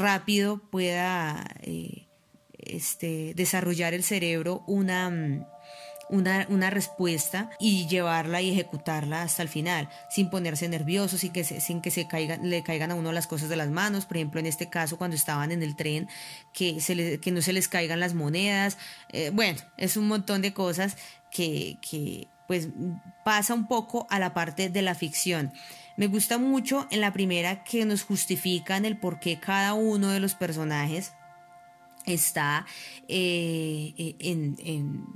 rápido 0.00 0.58
pueda 0.70 1.46
este, 2.58 3.32
desarrollar 3.36 3.94
el 3.94 4.02
cerebro 4.02 4.64
una 4.66 5.46
una, 6.10 6.46
una 6.50 6.70
respuesta 6.70 7.50
y 7.58 7.86
llevarla 7.86 8.42
y 8.42 8.50
ejecutarla 8.50 9.22
hasta 9.22 9.42
el 9.42 9.48
final, 9.48 9.88
sin 10.10 10.28
ponerse 10.28 10.68
nervioso, 10.68 11.16
sin 11.16 11.32
que, 11.32 11.44
se, 11.44 11.60
sin 11.60 11.80
que 11.80 11.90
se 11.90 12.06
caigan, 12.06 12.48
le 12.48 12.62
caigan 12.62 12.90
a 12.90 12.94
uno 12.94 13.12
las 13.12 13.26
cosas 13.26 13.48
de 13.48 13.56
las 13.56 13.70
manos. 13.70 14.06
Por 14.06 14.16
ejemplo, 14.16 14.40
en 14.40 14.46
este 14.46 14.68
caso, 14.68 14.98
cuando 14.98 15.16
estaban 15.16 15.52
en 15.52 15.62
el 15.62 15.76
tren, 15.76 16.08
que, 16.52 16.80
se 16.80 17.20
que 17.20 17.30
no 17.30 17.40
se 17.42 17.52
les 17.52 17.68
caigan 17.68 18.00
las 18.00 18.14
monedas. 18.14 18.76
Eh, 19.10 19.30
bueno, 19.32 19.58
es 19.76 19.96
un 19.96 20.08
montón 20.08 20.42
de 20.42 20.52
cosas 20.52 20.96
que, 21.30 21.78
que 21.88 22.28
pues 22.46 22.68
pasa 23.24 23.54
un 23.54 23.68
poco 23.68 24.06
a 24.10 24.18
la 24.18 24.34
parte 24.34 24.68
de 24.68 24.82
la 24.82 24.94
ficción. 24.94 25.52
Me 25.96 26.08
gusta 26.08 26.38
mucho 26.38 26.88
en 26.90 27.00
la 27.00 27.12
primera 27.12 27.62
que 27.62 27.84
nos 27.84 28.02
justifican 28.02 28.84
el 28.84 28.96
por 28.96 29.20
qué 29.20 29.38
cada 29.38 29.74
uno 29.74 30.08
de 30.08 30.18
los 30.18 30.34
personajes 30.34 31.12
está 32.06 32.66
eh, 33.08 33.94
eh, 33.98 34.16
en, 34.18 35.06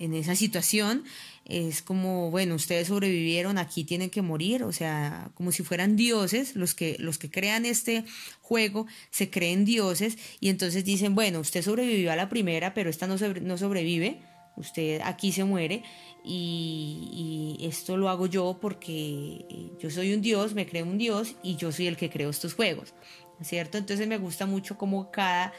en, 0.00 0.14
esa 0.14 0.34
situación. 0.34 1.04
Es 1.44 1.82
como, 1.82 2.30
bueno, 2.30 2.54
ustedes 2.54 2.88
sobrevivieron, 2.88 3.58
aquí 3.58 3.84
tienen 3.84 4.10
que 4.10 4.22
morir, 4.22 4.62
o 4.62 4.72
sea, 4.72 5.30
como 5.34 5.52
si 5.52 5.62
fueran 5.62 5.96
dioses, 5.96 6.54
los 6.54 6.74
que, 6.74 6.96
los 6.98 7.18
que 7.18 7.30
crean 7.30 7.66
este 7.66 8.04
juego 8.40 8.86
se 9.10 9.30
creen 9.30 9.64
dioses 9.64 10.16
y 10.40 10.48
entonces 10.48 10.84
dicen, 10.84 11.14
bueno, 11.14 11.40
usted 11.40 11.62
sobrevivió 11.62 12.12
a 12.12 12.16
la 12.16 12.28
primera, 12.28 12.72
pero 12.72 12.88
esta 12.88 13.06
no, 13.06 13.16
no 13.42 13.58
sobrevive, 13.58 14.20
usted 14.56 15.00
aquí 15.04 15.32
se 15.32 15.44
muere 15.44 15.82
y, 16.24 17.58
esto 17.62 17.96
lo 17.96 18.08
hago 18.08 18.26
yo 18.26 18.58
porque 18.60 19.44
yo 19.78 19.90
soy 19.90 20.14
un 20.14 20.22
dios, 20.22 20.54
me 20.54 20.66
creo 20.66 20.84
un 20.84 20.98
dios 20.98 21.34
y 21.42 21.56
yo 21.56 21.72
soy 21.72 21.86
el 21.86 21.96
que 21.96 22.10
creo 22.10 22.30
estos 22.30 22.54
juegos, 22.54 22.94
¿cierto? 23.42 23.78
Entonces 23.78 24.08
me 24.08 24.18
gusta 24.18 24.46
mucho 24.46 24.76
cómo 24.78 25.10
cada 25.10 25.52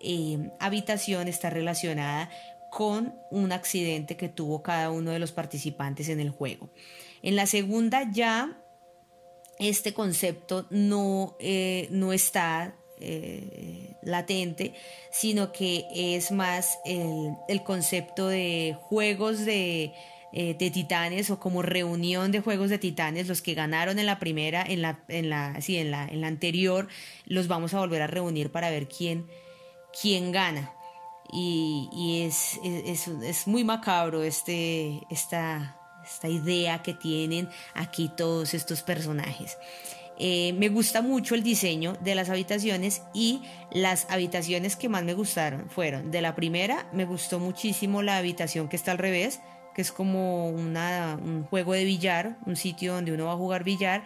eh, 0.00 0.50
habitación 0.60 1.28
está 1.28 1.50
relacionada 1.50 2.30
con 2.70 3.14
un 3.30 3.52
accidente 3.52 4.16
que 4.16 4.28
tuvo 4.28 4.62
cada 4.62 4.90
uno 4.90 5.10
de 5.10 5.18
los 5.18 5.32
participantes 5.32 6.08
en 6.08 6.20
el 6.20 6.30
juego. 6.30 6.70
En 7.22 7.36
la 7.36 7.46
segunda 7.46 8.10
ya 8.12 8.62
este 9.58 9.92
concepto 9.92 10.66
no, 10.70 11.36
eh, 11.40 11.88
no 11.90 12.12
está 12.12 12.74
eh, 13.00 13.94
latente, 14.02 14.74
sino 15.10 15.52
que 15.52 15.86
es 15.94 16.30
más 16.30 16.78
el, 16.84 17.62
concepto 17.64 18.28
de 18.28 18.76
juegos 18.80 19.44
de, 19.44 19.92
eh, 20.32 20.54
de, 20.58 20.70
titanes 20.70 21.30
o 21.30 21.38
como 21.38 21.62
reunión 21.62 22.32
de 22.32 22.40
juegos 22.40 22.70
de 22.70 22.78
titanes, 22.78 23.28
los 23.28 23.42
que 23.42 23.54
ganaron 23.54 23.98
en 23.98 24.06
la 24.06 24.18
primera, 24.18 24.64
en 24.66 24.82
la, 24.82 25.04
en 25.08 25.30
la, 25.30 25.60
sí, 25.60 25.76
en 25.76 25.90
la, 25.90 26.06
en 26.06 26.20
la 26.20 26.28
anterior, 26.28 26.88
los 27.24 27.48
vamos 27.48 27.74
a 27.74 27.78
volver 27.78 28.02
a 28.02 28.06
reunir 28.06 28.50
para 28.50 28.70
ver 28.70 28.88
quién, 28.88 29.28
quién 30.00 30.32
gana. 30.32 30.72
Y, 31.30 32.22
es, 32.24 32.58
es, 32.64 33.08
es, 33.08 33.46
muy 33.46 33.62
macabro 33.62 34.22
este, 34.22 35.02
esta, 35.10 35.76
esta 36.02 36.28
idea 36.28 36.82
que 36.82 36.94
tienen 36.94 37.48
aquí 37.74 38.10
todos 38.16 38.54
estos 38.54 38.82
personajes. 38.82 39.56
Eh, 40.20 40.52
me 40.54 40.68
gusta 40.68 41.00
mucho 41.00 41.36
el 41.36 41.44
diseño 41.44 41.96
de 42.00 42.16
las 42.16 42.28
habitaciones 42.28 43.02
y 43.14 43.42
las 43.70 44.10
habitaciones 44.10 44.74
que 44.74 44.88
más 44.88 45.04
me 45.04 45.14
gustaron 45.14 45.70
fueron 45.70 46.10
de 46.10 46.20
la 46.20 46.34
primera, 46.34 46.88
me 46.92 47.04
gustó 47.04 47.38
muchísimo 47.38 48.02
la 48.02 48.16
habitación 48.16 48.68
que 48.68 48.74
está 48.74 48.90
al 48.90 48.98
revés, 48.98 49.40
que 49.76 49.82
es 49.82 49.92
como 49.92 50.48
una, 50.48 51.16
un 51.22 51.44
juego 51.44 51.72
de 51.72 51.84
billar, 51.84 52.36
un 52.46 52.56
sitio 52.56 52.94
donde 52.94 53.12
uno 53.12 53.26
va 53.26 53.34
a 53.34 53.36
jugar 53.36 53.62
billar. 53.62 54.02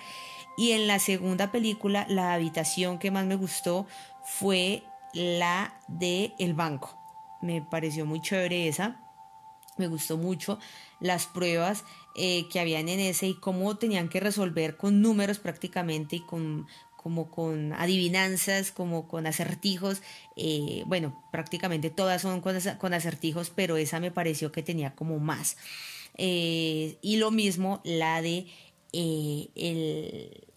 Y 0.58 0.72
en 0.72 0.86
la 0.86 0.98
segunda 0.98 1.50
película, 1.50 2.04
la 2.10 2.34
habitación 2.34 2.98
que 2.98 3.10
más 3.10 3.24
me 3.24 3.36
gustó 3.36 3.86
fue 4.22 4.82
la 5.14 5.80
de 5.88 6.34
el 6.38 6.52
banco. 6.52 7.01
Me 7.42 7.60
pareció 7.60 8.06
muy 8.06 8.22
chévere 8.22 8.68
esa. 8.68 9.00
Me 9.78 9.88
gustó 9.88 10.16
mucho 10.16 10.58
las 11.00 11.26
pruebas 11.26 11.84
eh, 12.14 12.46
que 12.50 12.60
habían 12.60 12.88
en 12.88 13.00
ese 13.00 13.26
y 13.28 13.34
cómo 13.34 13.76
tenían 13.76 14.08
que 14.08 14.20
resolver 14.20 14.76
con 14.76 15.00
números 15.00 15.38
prácticamente 15.38 16.16
y 16.16 16.20
con 16.20 16.66
como 16.96 17.32
con 17.32 17.72
adivinanzas, 17.72 18.70
como 18.70 19.08
con 19.08 19.26
acertijos. 19.26 20.02
Eh, 20.36 20.84
bueno, 20.86 21.20
prácticamente 21.32 21.90
todas 21.90 22.22
son 22.22 22.40
con, 22.40 22.94
acertijos, 22.94 23.50
pero 23.50 23.76
esa 23.76 23.98
me 23.98 24.12
pareció 24.12 24.52
que 24.52 24.62
tenía 24.62 24.94
como 24.94 25.18
más. 25.18 25.56
Eh, 26.16 26.98
y 27.02 27.16
lo 27.16 27.32
mismo 27.32 27.80
la 27.82 28.22
de 28.22 28.46
el, 28.92 29.50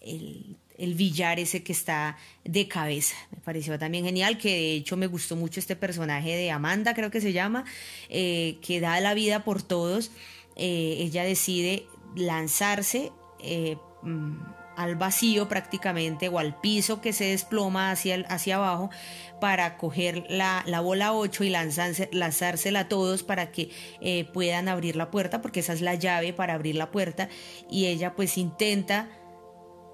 el, 0.00 0.56
billar 0.78 1.40
ese 1.40 1.62
que 1.62 1.72
está 1.72 2.16
de 2.44 2.68
cabeza. 2.68 3.16
Me 3.30 3.38
pareció 3.38 3.78
también 3.78 4.04
genial, 4.04 4.38
que 4.38 4.50
de 4.50 4.72
hecho 4.74 4.96
me 4.96 5.06
gustó 5.06 5.36
mucho 5.36 5.60
este 5.60 5.76
personaje 5.76 6.36
de 6.36 6.50
Amanda, 6.50 6.94
creo 6.94 7.10
que 7.10 7.20
se 7.20 7.32
llama, 7.32 7.64
que 8.08 8.78
da 8.80 9.00
la 9.00 9.14
vida 9.14 9.44
por 9.44 9.62
todos. 9.62 10.10
Eh, 10.56 10.96
ella 11.00 11.22
decide 11.24 11.86
lanzarse 12.16 13.12
eh, 13.40 13.76
mm, 14.02 14.38
al 14.76 14.96
vacío 14.96 15.48
prácticamente 15.48 16.28
o 16.28 16.38
al 16.38 16.58
piso 16.58 17.02
que 17.02 17.12
se 17.12 17.24
desploma 17.24 17.90
hacia, 17.90 18.24
hacia 18.28 18.56
abajo 18.56 18.90
para 19.38 19.76
coger 19.76 20.24
la, 20.30 20.64
bola 20.80 21.12
8 21.12 21.44
y 21.44 21.50
lanzársela 21.50 22.80
a 22.80 22.88
todos 22.88 23.22
para 23.22 23.52
que 23.52 23.70
eh, 24.00 24.24
puedan 24.32 24.68
abrir 24.68 24.96
la 24.96 25.10
puerta 25.10 25.42
porque 25.42 25.60
esa 25.60 25.74
es 25.74 25.82
la 25.82 25.94
llave 25.94 26.32
para 26.32 26.54
abrir 26.54 26.74
la 26.74 26.90
puerta 26.90 27.28
y 27.70 27.86
ella 27.86 28.14
pues 28.14 28.38
intenta 28.38 29.08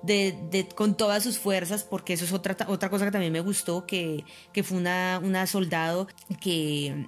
de, 0.03 0.69
con 0.75 0.97
todas 0.97 1.23
sus 1.23 1.39
fuerzas, 1.39 1.85
porque 1.85 2.15
eso 2.15 2.25
es 2.25 2.33
otra, 2.33 2.57
otra 2.69 2.91
cosa 2.91 3.05
que 3.05 3.11
también 3.11 3.33
me 3.33 3.41
gustó, 3.41 3.87
que, 3.87 4.25
fue 4.63 4.77
una, 4.77 5.21
una 5.23 5.47
soldado 5.47 6.09
que 6.41 7.07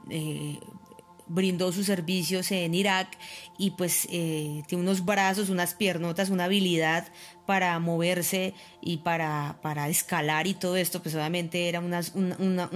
brindó 1.27 1.73
sus 1.73 1.87
servicios 1.87 2.51
en 2.53 2.75
Irak 2.75 3.17
y 3.59 3.71
pues 3.73 4.07
eh, 4.11 4.63
tiene 4.67 4.83
unos 4.83 5.05
brazos, 5.05 5.49
unas 5.49 5.75
piernotas, 5.75 6.31
una 6.31 6.45
habilidad 6.45 7.09
para 7.47 7.79
moverse 7.79 8.55
y 8.81 8.99
para, 8.99 9.59
para 9.63 9.89
escalar 9.89 10.47
y 10.47 10.55
todo 10.55 10.77
esto, 10.77 11.03
pues 11.03 11.15
obviamente 11.15 11.69
era 11.69 11.81
una, 11.81 12.01
una, 12.15 12.69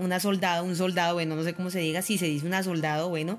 una, 0.00 0.20
soldado, 0.20 0.64
un 0.64 0.76
soldado, 0.76 1.14
bueno, 1.14 1.36
no 1.36 1.44
sé 1.44 1.54
cómo 1.54 1.70
se 1.70 1.80
diga, 1.80 2.02
si 2.02 2.18
se 2.18 2.26
dice 2.26 2.46
una 2.46 2.62
soldado, 2.62 3.08
bueno, 3.08 3.38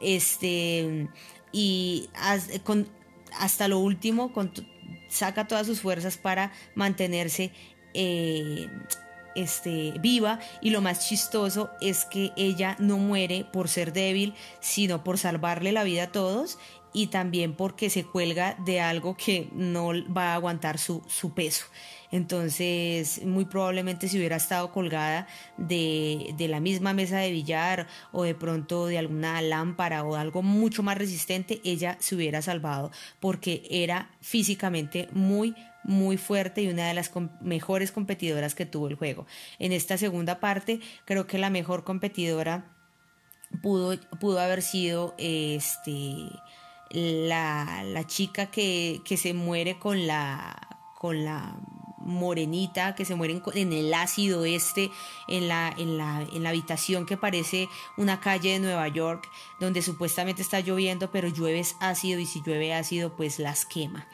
este, 0.00 1.08
y 1.52 2.08
con, 2.64 2.88
hasta 3.38 3.68
lo 3.68 3.78
último 3.78 4.32
saca 5.08 5.46
todas 5.46 5.66
sus 5.66 5.80
fuerzas 5.80 6.16
para 6.16 6.52
mantenerse 6.74 7.52
eh, 7.94 8.68
este, 9.34 9.94
viva 10.00 10.40
y 10.60 10.70
lo 10.70 10.80
más 10.80 11.08
chistoso 11.08 11.70
es 11.80 12.04
que 12.04 12.32
ella 12.36 12.76
no 12.78 12.98
muere 12.98 13.44
por 13.52 13.68
ser 13.68 13.92
débil, 13.92 14.34
sino 14.60 15.04
por 15.04 15.18
salvarle 15.18 15.72
la 15.72 15.84
vida 15.84 16.04
a 16.04 16.12
todos 16.12 16.58
y 16.92 17.08
también 17.08 17.54
porque 17.54 17.90
se 17.90 18.04
cuelga 18.04 18.56
de 18.64 18.80
algo 18.80 19.16
que 19.16 19.48
no 19.52 19.92
va 20.12 20.32
a 20.32 20.34
aguantar 20.34 20.78
su, 20.78 21.02
su 21.06 21.34
peso. 21.34 21.66
Entonces, 22.10 23.24
muy 23.24 23.44
probablemente 23.44 24.08
si 24.08 24.18
hubiera 24.18 24.36
estado 24.36 24.72
colgada 24.72 25.26
de, 25.56 26.34
de, 26.36 26.48
la 26.48 26.60
misma 26.60 26.92
mesa 26.92 27.18
de 27.18 27.30
billar 27.30 27.86
o 28.12 28.22
de 28.22 28.34
pronto 28.34 28.86
de 28.86 28.98
alguna 28.98 29.40
lámpara 29.42 30.04
o 30.04 30.16
algo 30.16 30.42
mucho 30.42 30.82
más 30.82 30.98
resistente, 30.98 31.60
ella 31.64 31.96
se 32.00 32.14
hubiera 32.14 32.42
salvado 32.42 32.90
porque 33.20 33.66
era 33.70 34.10
físicamente 34.20 35.08
muy, 35.12 35.54
muy 35.84 36.16
fuerte 36.16 36.62
y 36.62 36.68
una 36.68 36.88
de 36.88 36.94
las 36.94 37.10
mejores 37.40 37.92
competidoras 37.92 38.54
que 38.54 38.66
tuvo 38.66 38.88
el 38.88 38.96
juego. 38.96 39.26
En 39.58 39.72
esta 39.72 39.96
segunda 39.98 40.40
parte, 40.40 40.80
creo 41.04 41.26
que 41.26 41.38
la 41.38 41.50
mejor 41.50 41.84
competidora 41.84 42.64
pudo, 43.62 43.98
pudo 44.20 44.40
haber 44.40 44.62
sido 44.62 45.14
este, 45.18 46.28
la, 46.90 47.82
la 47.84 48.06
chica 48.06 48.46
que, 48.46 49.00
que, 49.04 49.16
se 49.16 49.34
muere 49.34 49.78
con 49.78 50.06
la, 50.06 50.56
con 50.98 51.24
la 51.24 51.56
morenita 52.06 52.94
que 52.94 53.04
se 53.04 53.14
muere 53.14 53.42
en, 53.54 53.72
el 53.72 53.92
ácido 53.92 54.44
este 54.44 54.90
en 55.28 55.48
la, 55.48 55.74
en, 55.76 55.98
la, 55.98 56.22
en 56.32 56.42
la 56.42 56.48
habitación 56.50 57.04
que 57.04 57.16
parece 57.16 57.68
una 57.96 58.20
calle 58.20 58.52
de 58.52 58.60
Nueva 58.60 58.88
York 58.88 59.28
donde 59.60 59.82
supuestamente 59.82 60.42
está 60.42 60.60
lloviendo 60.60 61.10
pero 61.10 61.28
llueve 61.28 61.62
ácido 61.80 62.20
y 62.20 62.26
si 62.26 62.42
llueve 62.42 62.72
ácido 62.72 63.16
pues 63.16 63.38
las 63.38 63.66
quema 63.66 64.08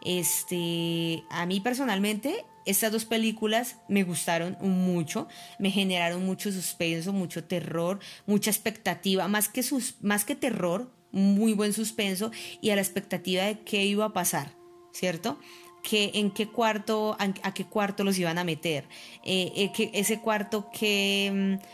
este, 0.00 1.24
a 1.30 1.46
mí 1.46 1.60
personalmente, 1.60 2.44
estas 2.66 2.92
dos 2.92 3.04
películas 3.04 3.76
me 3.88 4.04
gustaron 4.04 4.56
mucho, 4.60 5.28
me 5.58 5.70
generaron 5.70 6.24
mucho 6.24 6.52
suspenso, 6.52 7.12
mucho 7.12 7.44
terror, 7.44 7.98
mucha 8.26 8.50
expectativa, 8.50 9.28
más 9.28 9.48
que, 9.48 9.62
sus, 9.62 9.96
más 10.02 10.24
que 10.24 10.34
terror, 10.34 10.90
muy 11.10 11.52
buen 11.54 11.72
suspenso 11.72 12.30
y 12.60 12.70
a 12.70 12.76
la 12.76 12.82
expectativa 12.82 13.44
de 13.44 13.60
qué 13.60 13.84
iba 13.84 14.04
a 14.04 14.12
pasar, 14.12 14.54
¿cierto? 14.92 15.38
Que, 15.82 16.10
en 16.14 16.30
qué 16.30 16.48
cuarto, 16.48 17.16
a, 17.18 17.54
qué 17.54 17.64
cuarto 17.64 18.04
los 18.04 18.18
iban 18.18 18.36
a 18.38 18.44
meter, 18.44 18.84
eh, 19.24 19.52
eh, 19.56 19.72
que 19.72 19.90
ese 19.94 20.20
cuarto 20.20 20.70
que 20.70 21.30
mm, 21.32 21.66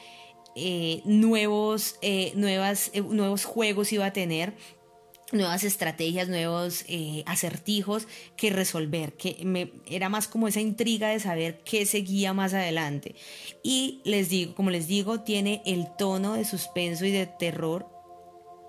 eh, 0.57 1.03
nuevos, 1.05 1.99
nuevas, 2.35 2.93
nuevos 2.95 3.45
juegos 3.45 3.93
iba 3.93 4.07
a 4.07 4.13
tener 4.13 4.55
nuevas 5.33 5.65
estrategias, 5.65 6.29
nuevos 6.29 6.85
acertijos 7.27 8.07
que 8.37 8.51
resolver, 8.51 9.15
que 9.15 9.39
me, 9.45 9.73
era 9.89 10.09
más 10.09 10.29
como 10.29 10.47
esa 10.47 10.61
intriga 10.61 11.09
de 11.09 11.19
saber 11.19 11.61
qué 11.65 11.87
seguía 11.87 12.33
más 12.33 12.55
adelante. 12.55 13.17
Y 13.65 14.01
les 14.05 14.29
digo, 14.29 14.55
como 14.55 14.71
les 14.71 14.87
digo, 14.87 15.21
tiene 15.21 15.63
el 15.67 15.89
tono 15.97 16.35
de 16.35 16.45
suspenso 16.45 17.05
y 17.05 17.11
de 17.11 17.27
terror 17.27 17.94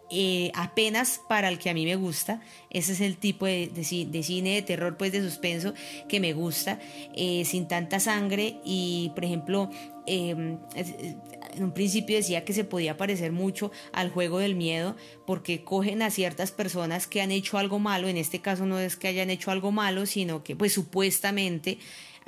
eh, 0.10 0.52
apenas 0.54 1.20
para 1.28 1.50
el 1.50 1.58
que 1.58 1.70
a 1.70 1.74
mí 1.74 1.86
me 1.86 1.96
gusta. 1.96 2.42
Ese 2.70 2.94
es 2.94 3.02
el 3.02 3.18
tipo 3.18 3.46
de, 3.46 3.72
cine 3.84 4.56
de 4.56 4.62
terror, 4.62 4.98
pues 4.98 5.12
de 5.12 5.22
suspenso 5.22 5.74
que 6.08 6.20
me 6.20 6.34
gusta, 6.34 6.80
eh, 7.16 7.44
sin 7.46 7.68
tanta 7.68 8.00
sangre. 8.00 8.60
Y, 8.64 9.12
por 9.16 9.26
ejemplo, 9.26 9.70
em, 10.06 10.60
en 10.76 11.64
un 11.64 11.72
principio 11.72 12.18
decía 12.18 12.46
que 12.46 12.54
se 12.54 12.64
podía 12.64 12.98
parecer 12.98 13.32
mucho 13.32 13.72
al 13.94 14.12
juego 14.12 14.40
del 14.40 14.56
miedo 14.56 14.96
porque 15.26 15.64
cogen 15.64 16.02
a 16.02 16.12
ciertas 16.12 16.52
personas 16.52 17.08
que 17.08 17.22
han 17.22 17.32
hecho 17.32 17.58
algo 17.58 17.80
malo, 17.80 18.08
en 18.08 18.18
este 18.18 18.42
caso 18.42 18.66
no 18.66 18.80
es 18.80 18.96
que 18.96 19.08
hayan 19.08 19.30
hecho 19.30 19.50
algo 19.52 19.72
malo, 19.72 20.06
sino 20.06 20.44
que 20.44 20.56
pues 20.56 20.74
supuestamente 20.74 21.80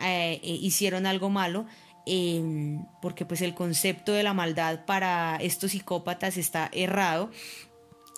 eh, 0.02 0.40
hicieron 0.44 1.06
algo 1.06 1.30
malo, 1.30 1.66
em, 2.06 2.86
porque 3.02 3.26
pues 3.26 3.42
el 3.42 3.54
concepto 3.54 4.14
de 4.14 4.24
la 4.24 4.34
maldad 4.34 4.86
para 4.86 5.38
estos 5.42 5.72
psicópatas 5.72 6.38
está 6.38 6.70
errado 6.74 7.30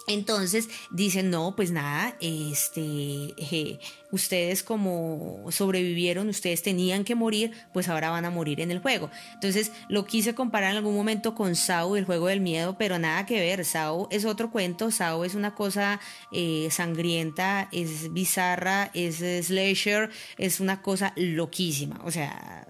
entonces 0.10 0.70
dicen, 0.90 1.30
no, 1.30 1.56
pues 1.56 1.72
nada, 1.72 2.16
este, 2.20 3.80
ustedes 4.12 4.64
como 4.64 5.46
sobrevivieron, 5.52 6.28
ustedes 6.30 6.64
tenían 6.64 7.04
que 7.04 7.16
morir, 7.16 7.52
pues 7.74 7.90
ahora 7.90 8.10
van 8.10 8.26
a 8.26 8.32
morir 8.32 8.60
en 8.60 8.72
el 8.72 8.80
juego. 8.80 9.10
Entonces 9.36 9.72
lo 9.88 10.06
quise 10.06 10.36
comparar 10.36 10.72
en 10.72 10.78
algún 10.78 10.96
momento 10.96 11.36
con 11.36 11.56
Sao, 11.56 11.96
el 11.96 12.06
juego 12.06 12.28
del 12.28 12.42
miedo, 12.42 12.76
pero 12.78 12.98
nada 13.00 13.26
que 13.26 13.40
ver, 13.40 13.66
Sao 13.66 14.08
es 14.12 14.26
otro 14.26 14.52
cuento, 14.52 14.92
Sao 14.92 15.24
es 15.26 15.36
una 15.36 15.54
cosa 15.56 16.00
eh, 16.32 16.68
sangrienta, 16.72 17.70
es 17.72 18.12
bizarra, 18.12 18.90
es 18.94 19.18
slasher, 19.46 20.10
es 20.38 20.60
una 20.60 20.82
cosa 20.82 21.14
loquísima, 21.16 22.02
o 22.04 22.12
sea, 22.12 22.68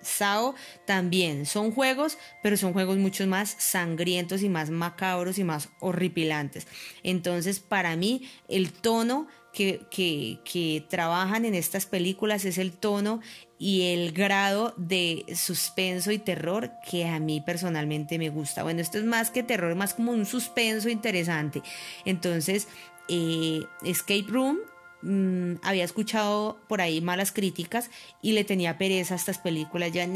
Sao 0.00 0.54
también 0.86 1.46
son 1.46 1.72
juegos, 1.72 2.18
pero 2.42 2.56
son 2.56 2.72
juegos 2.72 2.98
mucho 2.98 3.26
más 3.26 3.56
sangrientos 3.58 4.42
y 4.42 4.48
más 4.48 4.70
macabros 4.70 5.38
y 5.38 5.44
más 5.44 5.68
horripilantes. 5.80 6.66
Entonces, 7.02 7.60
para 7.60 7.96
mí, 7.96 8.28
el 8.48 8.72
tono 8.72 9.26
que, 9.52 10.38
que, 10.44 10.84
trabajan 10.88 11.44
en 11.44 11.54
estas 11.54 11.86
películas 11.86 12.44
es 12.44 12.58
el 12.58 12.72
tono 12.72 13.20
y 13.58 13.92
el 13.92 14.12
grado 14.12 14.72
de 14.76 15.24
suspenso 15.34 16.12
y 16.12 16.18
terror 16.18 16.70
que 16.88 17.06
a 17.06 17.18
mí 17.18 17.40
personalmente 17.40 18.18
me 18.18 18.28
gusta. 18.28 18.62
Bueno, 18.62 18.80
esto 18.80 18.98
es 18.98 19.04
más 19.04 19.30
que 19.30 19.42
terror, 19.42 19.74
más 19.74 19.94
como 19.94 20.12
un 20.12 20.26
suspenso 20.26 20.88
interesante. 20.88 21.62
Entonces, 22.04 22.68
eh, 23.08 23.62
Escape 23.82 24.26
Room 24.28 24.58
Mm, 25.00 25.54
había 25.62 25.84
escuchado 25.84 26.58
por 26.68 26.80
ahí 26.80 27.00
malas 27.00 27.30
críticas 27.30 27.88
y 28.20 28.32
le 28.32 28.42
tenía 28.42 28.78
pereza 28.78 29.14
a 29.14 29.16
estas 29.16 29.38
películas. 29.38 29.92
Ya, 29.92 30.08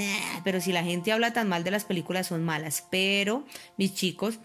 pero 0.44 0.60
si 0.60 0.72
la 0.72 0.82
gente 0.82 1.12
habla 1.12 1.32
tan 1.32 1.48
mal 1.48 1.64
de 1.64 1.70
las 1.70 1.84
películas 1.84 2.26
son 2.26 2.42
malas. 2.44 2.86
Pero, 2.90 3.44
mis 3.76 3.94
chicos, 3.94 4.40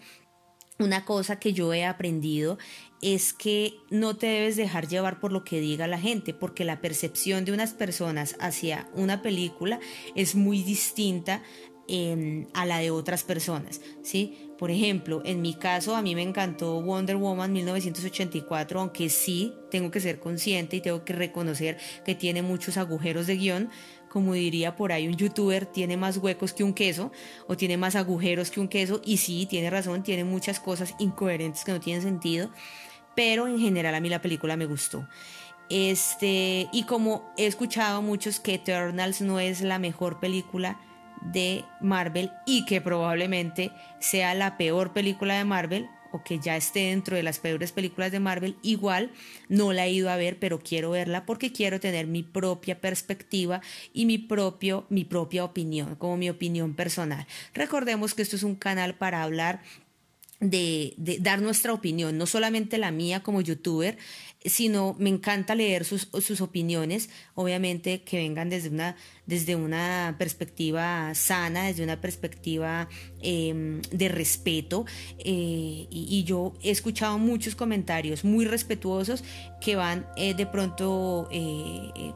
una 0.78 1.04
cosa 1.04 1.40
que 1.40 1.52
yo 1.52 1.74
he 1.74 1.84
aprendido 1.84 2.56
es 3.02 3.32
que 3.32 3.74
no 3.90 4.16
te 4.16 4.26
debes 4.26 4.56
dejar 4.56 4.88
llevar 4.88 5.20
por 5.20 5.32
lo 5.32 5.44
que 5.44 5.60
diga 5.60 5.86
la 5.86 5.98
gente, 5.98 6.34
porque 6.34 6.64
la 6.64 6.80
percepción 6.80 7.44
de 7.44 7.52
unas 7.52 7.72
personas 7.72 8.36
hacia 8.40 8.88
una 8.94 9.22
película 9.22 9.80
es 10.14 10.34
muy 10.34 10.62
distinta 10.62 11.42
em, 11.88 12.46
a 12.54 12.66
la 12.66 12.78
de 12.78 12.90
otras 12.90 13.24
personas, 13.24 13.80
¿sí? 14.02 14.48
Por 14.58 14.72
ejemplo, 14.72 15.22
en 15.24 15.40
mi 15.40 15.54
caso 15.54 15.94
a 15.94 16.02
mí 16.02 16.16
me 16.16 16.22
encantó 16.22 16.82
Wonder 16.82 17.16
Woman 17.16 17.52
1984, 17.52 18.80
aunque 18.80 19.08
sí 19.08 19.54
tengo 19.70 19.92
que 19.92 20.00
ser 20.00 20.18
consciente 20.18 20.76
y 20.76 20.80
tengo 20.80 21.04
que 21.04 21.12
reconocer 21.12 21.78
que 22.04 22.16
tiene 22.16 22.42
muchos 22.42 22.76
agujeros 22.76 23.28
de 23.28 23.36
guion. 23.36 23.70
Como 24.08 24.34
diría 24.34 24.74
por 24.74 24.90
ahí 24.90 25.06
un 25.06 25.16
youtuber, 25.16 25.66
tiene 25.66 25.96
más 25.96 26.16
huecos 26.16 26.52
que 26.52 26.64
un 26.64 26.74
queso 26.74 27.12
o 27.46 27.56
tiene 27.56 27.76
más 27.76 27.94
agujeros 27.94 28.50
que 28.50 28.58
un 28.58 28.66
queso. 28.66 29.00
Y 29.04 29.18
sí, 29.18 29.46
tiene 29.48 29.70
razón, 29.70 30.02
tiene 30.02 30.24
muchas 30.24 30.58
cosas 30.58 30.94
incoherentes 30.98 31.62
que 31.62 31.72
no 31.72 31.78
tienen 31.78 32.02
sentido. 32.02 32.50
Pero 33.14 33.46
en 33.46 33.60
general 33.60 33.94
a 33.94 34.00
mí 34.00 34.08
la 34.08 34.22
película 34.22 34.56
me 34.56 34.66
gustó. 34.66 35.06
Este, 35.68 36.68
y 36.72 36.84
como 36.84 37.32
he 37.36 37.46
escuchado 37.46 37.98
a 37.98 38.00
muchos 38.00 38.40
que 38.40 38.54
Eternals 38.54 39.20
no 39.20 39.38
es 39.38 39.60
la 39.60 39.78
mejor 39.78 40.18
película, 40.18 40.80
de 41.22 41.64
Marvel 41.80 42.30
y 42.46 42.64
que 42.64 42.80
probablemente 42.80 43.70
sea 44.00 44.34
la 44.34 44.56
peor 44.56 44.92
película 44.92 45.36
de 45.36 45.44
Marvel 45.44 45.88
o 46.12 46.22
que 46.22 46.38
ya 46.38 46.56
esté 46.56 46.88
dentro 46.90 47.16
de 47.16 47.22
las 47.22 47.38
peores 47.38 47.72
películas 47.72 48.12
de 48.12 48.20
Marvel, 48.20 48.56
igual 48.62 49.10
no 49.48 49.72
la 49.72 49.86
he 49.86 49.92
ido 49.92 50.10
a 50.10 50.16
ver, 50.16 50.38
pero 50.38 50.58
quiero 50.58 50.90
verla 50.90 51.26
porque 51.26 51.52
quiero 51.52 51.80
tener 51.80 52.06
mi 52.06 52.22
propia 52.22 52.80
perspectiva 52.80 53.60
y 53.92 54.06
mi 54.06 54.18
propio 54.18 54.86
mi 54.88 55.04
propia 55.04 55.44
opinión, 55.44 55.96
como 55.96 56.16
mi 56.16 56.30
opinión 56.30 56.74
personal. 56.74 57.26
Recordemos 57.54 58.14
que 58.14 58.22
esto 58.22 58.36
es 58.36 58.42
un 58.42 58.54
canal 58.54 58.94
para 58.94 59.22
hablar 59.22 59.60
de, 60.40 60.94
de, 60.96 61.18
dar 61.18 61.42
nuestra 61.42 61.72
opinión, 61.72 62.16
no 62.16 62.26
solamente 62.26 62.78
la 62.78 62.92
mía 62.92 63.22
como 63.22 63.40
youtuber, 63.40 63.98
sino 64.44 64.94
me 64.98 65.10
encanta 65.10 65.54
leer 65.54 65.84
sus, 65.84 66.08
sus 66.20 66.40
opiniones, 66.40 67.10
obviamente 67.34 68.02
que 68.02 68.18
vengan 68.18 68.48
desde 68.48 68.68
una, 68.68 68.96
desde 69.26 69.56
una 69.56 70.14
perspectiva 70.18 71.12
sana, 71.14 71.64
desde 71.64 71.82
una 71.82 72.00
perspectiva 72.00 72.88
em, 73.20 73.82
de 73.90 74.08
respeto. 74.08 74.86
Eh, 75.18 75.86
y, 75.90 76.24
yo 76.24 76.54
he 76.62 76.70
escuchado 76.70 77.18
muchos 77.18 77.54
comentarios 77.54 78.24
muy 78.24 78.44
respetuosos 78.44 79.24
que 79.60 79.76
van 79.76 80.06
eh, 80.16 80.34
de 80.34 80.46
pronto, 80.46 81.28
eh, 81.32 82.12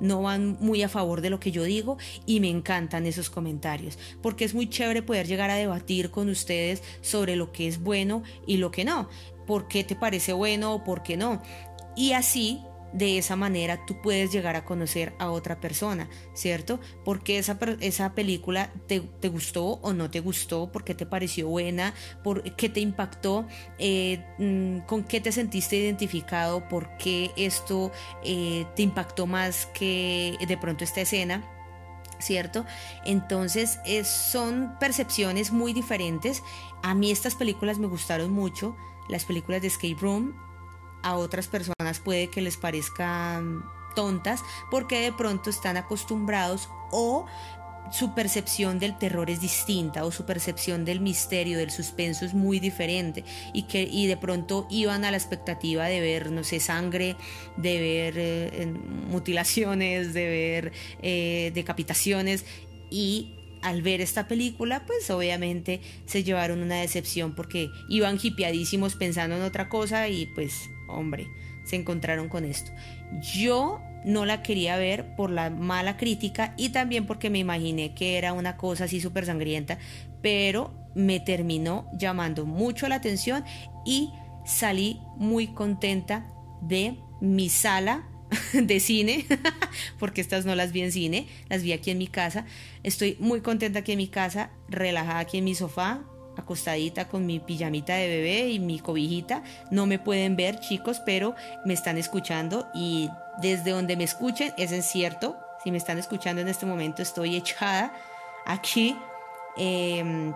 no 0.00 0.22
van 0.22 0.58
muy 0.60 0.82
a 0.82 0.88
favor 0.88 1.20
de 1.20 1.30
lo 1.30 1.38
que 1.38 1.52
yo 1.52 1.62
digo 1.62 1.96
y 2.26 2.40
me 2.40 2.48
encantan 2.48 3.06
esos 3.06 3.30
comentarios, 3.30 3.98
porque 4.20 4.44
es 4.44 4.54
muy 4.54 4.68
chévere 4.68 5.02
poder 5.02 5.26
llegar 5.26 5.48
a 5.50 5.54
debatir 5.54 6.10
con 6.10 6.28
ustedes 6.28 6.82
sobre 7.02 7.36
lo 7.36 7.52
que 7.52 7.68
es 7.68 7.80
bueno 7.80 8.22
y 8.46 8.56
lo 8.56 8.70
que 8.70 8.84
no 8.84 9.08
por 9.50 9.66
qué 9.66 9.82
te 9.82 9.96
parece 9.96 10.32
bueno 10.32 10.72
o 10.72 10.84
por 10.84 11.02
qué 11.02 11.16
no. 11.16 11.42
Y 11.96 12.12
así, 12.12 12.62
de 12.92 13.18
esa 13.18 13.34
manera, 13.34 13.84
tú 13.84 14.00
puedes 14.00 14.30
llegar 14.30 14.54
a 14.54 14.64
conocer 14.64 15.12
a 15.18 15.32
otra 15.32 15.58
persona, 15.58 16.08
¿cierto? 16.34 16.78
Porque 17.04 17.36
esa, 17.36 17.58
esa 17.80 18.14
película 18.14 18.72
te, 18.86 19.00
gustó 19.28 19.80
o 19.82 19.92
no 19.92 20.08
te 20.08 20.20
gustó, 20.20 20.70
por 20.70 20.84
qué 20.84 20.94
te 20.94 21.04
pareció 21.04 21.48
buena, 21.48 21.94
por 22.22 22.54
qué 22.54 22.68
te 22.68 22.78
impactó, 22.78 23.48
eh, 23.80 24.24
mm, 24.38 24.86
con 24.86 25.02
qué 25.02 25.20
te 25.20 25.32
sentiste 25.32 25.78
identificado, 25.78 26.68
por 26.68 26.96
qué 26.96 27.32
esto 27.36 27.90
eh, 28.22 28.66
te 28.76 28.82
impactó 28.82 29.26
más 29.26 29.66
que 29.74 30.38
de 30.46 30.56
pronto 30.58 30.84
esta 30.84 31.00
escena. 31.00 31.42
¿cierto? 32.20 32.66
Entonces 33.06 33.80
son 34.04 34.76
percepciones 34.78 35.52
muy 35.52 35.72
diferentes. 35.72 36.42
A 36.82 36.94
mí 36.94 37.10
estas 37.10 37.34
películas 37.34 37.78
me 37.78 37.86
gustaron 37.86 38.30
mucho 38.30 38.76
las 39.10 39.24
películas 39.24 39.62
de 39.62 39.68
Escape 39.68 39.96
Room 40.00 40.34
a 41.02 41.16
otras 41.16 41.48
personas 41.48 41.98
puede 41.98 42.28
que 42.28 42.40
les 42.40 42.56
parezcan 42.56 43.64
tontas 43.94 44.42
porque 44.70 45.00
de 45.00 45.12
pronto 45.12 45.50
están 45.50 45.76
acostumbrados 45.76 46.68
o 46.90 47.26
su 47.90 48.14
percepción 48.14 48.78
del 48.78 48.96
terror 48.96 49.30
es 49.30 49.40
distinta 49.40 50.04
o 50.04 50.12
su 50.12 50.24
percepción 50.24 50.84
del 50.84 51.00
misterio, 51.00 51.58
del 51.58 51.70
suspenso 51.70 52.24
es 52.24 52.34
muy 52.34 52.60
diferente 52.60 53.24
y 53.52 53.64
que 53.64 53.82
y 53.82 54.06
de 54.06 54.16
pronto 54.16 54.66
iban 54.70 55.04
a 55.04 55.10
la 55.10 55.16
expectativa 55.16 55.86
de 55.86 56.00
ver, 56.00 56.30
no 56.30 56.44
sé, 56.44 56.60
sangre, 56.60 57.16
de 57.56 57.80
ver 57.80 58.14
eh, 58.16 58.74
mutilaciones, 59.08 60.14
de 60.14 60.26
ver 60.26 60.72
eh, 61.02 61.50
decapitaciones 61.54 62.44
y 62.90 63.39
al 63.62 63.82
ver 63.82 64.00
esta 64.00 64.28
película, 64.28 64.84
pues 64.86 65.10
obviamente 65.10 65.80
se 66.06 66.24
llevaron 66.24 66.62
una 66.62 66.76
decepción 66.76 67.34
porque 67.34 67.70
iban 67.88 68.18
hipiadísimos 68.22 68.94
pensando 68.96 69.36
en 69.36 69.42
otra 69.42 69.68
cosa 69.68 70.08
y 70.08 70.26
pues, 70.26 70.70
hombre, 70.88 71.28
se 71.64 71.76
encontraron 71.76 72.28
con 72.28 72.44
esto. 72.44 72.72
Yo 73.34 73.80
no 74.04 74.24
la 74.24 74.42
quería 74.42 74.76
ver 74.76 75.14
por 75.16 75.30
la 75.30 75.50
mala 75.50 75.96
crítica 75.96 76.54
y 76.56 76.70
también 76.70 77.06
porque 77.06 77.30
me 77.30 77.38
imaginé 77.38 77.94
que 77.94 78.16
era 78.16 78.32
una 78.32 78.56
cosa 78.56 78.84
así 78.84 79.00
súper 79.00 79.26
sangrienta, 79.26 79.78
pero 80.22 80.74
me 80.94 81.20
terminó 81.20 81.88
llamando 81.92 82.46
mucho 82.46 82.88
la 82.88 82.96
atención 82.96 83.44
y 83.84 84.10
salí 84.44 85.00
muy 85.16 85.48
contenta 85.48 86.26
de 86.62 86.96
mi 87.20 87.48
sala 87.48 88.09
de 88.52 88.80
cine, 88.80 89.26
porque 89.98 90.20
estas 90.20 90.44
no 90.44 90.54
las 90.54 90.72
vi 90.72 90.82
en 90.82 90.92
cine, 90.92 91.28
las 91.48 91.62
vi 91.62 91.72
aquí 91.72 91.90
en 91.90 91.98
mi 91.98 92.06
casa. 92.06 92.44
Estoy 92.82 93.16
muy 93.18 93.40
contenta 93.40 93.80
aquí 93.80 93.92
en 93.92 93.98
mi 93.98 94.08
casa, 94.08 94.50
relajada 94.68 95.18
aquí 95.18 95.38
en 95.38 95.44
mi 95.44 95.54
sofá, 95.54 96.02
acostadita 96.36 97.08
con 97.08 97.26
mi 97.26 97.40
pijamita 97.40 97.94
de 97.94 98.08
bebé 98.08 98.48
y 98.50 98.58
mi 98.58 98.78
cobijita. 98.78 99.42
No 99.70 99.86
me 99.86 99.98
pueden 99.98 100.36
ver, 100.36 100.60
chicos, 100.60 101.00
pero 101.04 101.34
me 101.64 101.74
están 101.74 101.98
escuchando 101.98 102.68
y 102.74 103.08
desde 103.42 103.70
donde 103.70 103.96
me 103.96 104.04
escuchen, 104.04 104.52
es 104.56 104.72
en 104.72 104.82
cierto, 104.82 105.36
si 105.62 105.70
me 105.70 105.78
están 105.78 105.98
escuchando 105.98 106.40
en 106.40 106.48
este 106.48 106.66
momento, 106.66 107.02
estoy 107.02 107.36
echada 107.36 107.92
aquí. 108.46 108.96
Em, 109.56 110.32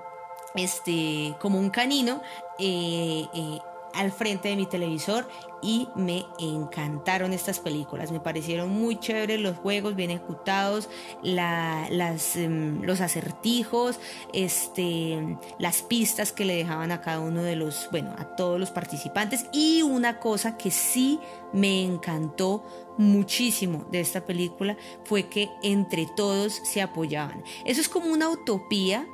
este, 0.55 1.35
como 1.41 1.59
un 1.59 1.71
canino, 1.71 2.23
eh, 2.59 3.25
eh, 3.35 3.59
al 3.95 4.13
frente 4.13 4.49
de 4.49 4.57
mi 4.57 4.67
televisor 4.67 5.29
y 5.63 5.89
me 5.97 6.27
encantaron 6.39 7.33
estas 7.33 7.59
películas. 7.59 8.13
Me 8.13 8.21
parecieron 8.21 8.69
muy 8.69 8.99
chéveres 8.99 9.41
los 9.41 9.57
juegos, 9.57 9.97
bien 9.97 10.11
ejecutados, 10.11 10.91
las, 11.23 12.37
em, 12.37 12.83
los 12.83 13.01
acertijos, 13.01 13.99
este, 14.33 15.39
las 15.59 15.83
pistas 15.83 16.33
que 16.33 16.45
le 16.45 16.57
dejaban 16.57 16.93
a 16.93 17.01
cada 17.01 17.21
uno 17.21 17.43
de 17.43 17.57
los, 17.57 17.89
bueno, 17.91 18.15
a 18.19 18.37
todos 18.37 18.61
los 18.61 18.71
participantes. 18.71 19.47
Y 19.53 19.83
una 19.83 20.21
cosa 20.21 20.59
que 20.59 20.71
sí 20.71 21.19
me 21.53 21.83
encantó 21.83 22.63
muchísimo 22.99 23.87
de 23.91 24.01
esta 24.01 24.25
película 24.25 24.77
fue 25.05 25.29
que 25.29 25.49
entre 25.63 26.07
todos 26.15 26.61
se 26.65 26.83
apoyaban. 26.83 27.43
Eso 27.65 27.81
es 27.81 27.89
como 27.89 28.13
una 28.13 28.29
utopía 28.29 29.07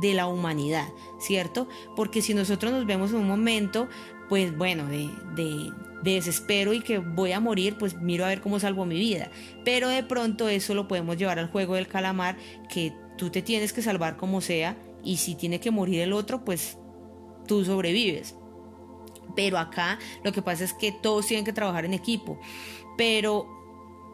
de 0.00 0.14
la 0.14 0.26
humanidad, 0.26 0.88
¿cierto? 1.18 1.68
Porque 1.96 2.22
si 2.22 2.34
nosotros 2.34 2.72
nos 2.72 2.86
vemos 2.86 3.10
en 3.10 3.16
un 3.16 3.28
momento, 3.28 3.88
pues 4.28 4.56
bueno, 4.56 4.86
de, 4.86 5.10
de, 5.34 5.72
desespero 6.02 6.72
y 6.72 6.80
que 6.80 6.98
voy 6.98 7.32
a 7.32 7.40
morir, 7.40 7.76
pues 7.78 7.94
miro 8.00 8.24
a 8.24 8.28
ver 8.28 8.40
cómo 8.40 8.60
salvo 8.60 8.84
mi 8.84 8.96
vida. 8.96 9.30
Pero 9.64 9.88
de 9.88 10.02
pronto 10.02 10.48
eso 10.48 10.74
lo 10.74 10.88
podemos 10.88 11.16
llevar 11.16 11.38
al 11.38 11.50
juego 11.50 11.74
del 11.74 11.88
calamar, 11.88 12.36
que 12.68 12.92
tú 13.16 13.30
te 13.30 13.42
tienes 13.42 13.72
que 13.72 13.82
salvar 13.82 14.16
como 14.16 14.40
sea 14.40 14.76
y 15.02 15.18
si 15.18 15.34
tiene 15.34 15.60
que 15.60 15.70
morir 15.70 16.00
el 16.00 16.12
otro, 16.12 16.44
pues 16.44 16.78
tú 17.46 17.64
sobrevives. 17.64 18.34
Pero 19.36 19.58
acá 19.58 19.98
lo 20.22 20.32
que 20.32 20.42
pasa 20.42 20.64
es 20.64 20.72
que 20.72 20.92
todos 20.92 21.26
tienen 21.26 21.44
que 21.44 21.52
trabajar 21.52 21.84
en 21.84 21.94
equipo. 21.94 22.38
Pero 22.96 23.46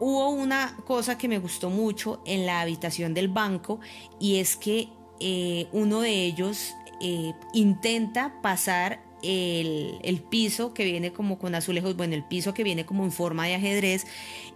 hubo 0.00 0.30
una 0.30 0.76
cosa 0.86 1.18
que 1.18 1.28
me 1.28 1.38
gustó 1.38 1.70
mucho 1.70 2.22
en 2.24 2.46
la 2.46 2.60
habitación 2.62 3.14
del 3.14 3.28
banco 3.28 3.80
y 4.18 4.38
es 4.38 4.56
que 4.56 4.88
eh, 5.20 5.68
uno 5.72 6.00
de 6.00 6.24
ellos 6.24 6.74
eh, 7.00 7.34
intenta 7.52 8.40
pasar 8.42 9.02
el, 9.22 10.22
piso 10.30 10.72
que 10.74 10.84
viene 10.84 11.12
como 11.12 11.38
con 11.38 11.54
azulejos, 11.54 11.96
bueno, 11.96 12.14
el 12.14 12.24
piso 12.24 12.54
que 12.54 12.64
viene 12.64 12.86
como 12.86 13.04
en 13.04 13.12
forma 13.12 13.46
de 13.46 13.54
ajedrez 13.54 14.06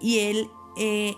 y 0.01 0.21
él, 0.21 0.49
eh, 0.79 1.15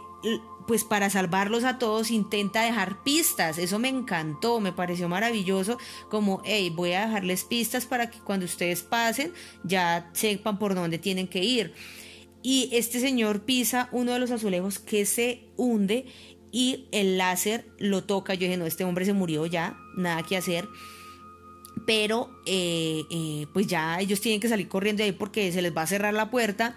pues 0.67 0.85
para 0.85 1.11
salvarlos 1.11 1.65
a 1.65 1.79
todos, 1.79 2.11
intenta 2.11 2.63
dejar 2.63 3.03
pistas. 3.05 3.59
Eso 3.59 3.79
me 3.79 3.89
encantó, 3.89 4.61
me 4.61 4.73
pareció 4.73 5.09
maravilloso, 5.09 5.79
como, 6.11 6.43
hey, 6.45 6.73
voy 6.75 6.93
a 6.93 7.07
dejarles 7.07 7.45
pistas 7.45 7.87
para 7.87 8.11
que 8.11 8.19
cuando 8.19 8.47
ustedes 8.47 8.83
pasen 8.83 9.33
ya 9.63 10.11
sepan 10.13 10.59
por 10.59 10.75
dónde 10.75 10.99
tienen 10.99 11.29
que 11.29 11.45
ir. 11.45 11.75
Y 12.43 12.69
este 12.73 13.01
señor 13.01 13.45
pisa 13.45 13.89
uno 13.91 14.13
de 14.13 14.21
los 14.21 14.31
azulejos 14.31 14.79
que 14.79 15.05
se 15.05 15.49
hunde 15.57 16.07
y 16.57 16.87
el 16.91 17.19
láser 17.19 17.67
lo 17.79 18.05
toca. 18.05 18.33
Yo 18.33 18.47
dije, 18.47 18.57
no, 18.57 18.65
este 18.65 18.83
hombre 18.85 19.05
se 19.05 19.13
murió 19.13 19.45
ya, 19.45 19.77
nada 19.95 20.23
que 20.23 20.39
hacer. 20.39 20.67
Pero 21.85 22.31
eh, 22.47 23.03
eh, 23.11 23.47
pues 23.53 23.67
ya 23.67 24.01
ellos 24.01 24.23
tienen 24.23 24.41
que 24.41 24.49
salir 24.49 24.67
corriendo 24.67 25.03
de 25.03 25.11
ahí 25.11 25.13
porque 25.13 25.53
se 25.53 25.61
les 25.61 25.77
va 25.77 25.83
a 25.83 25.87
cerrar 25.87 26.15
la 26.15 26.31
puerta. 26.31 26.75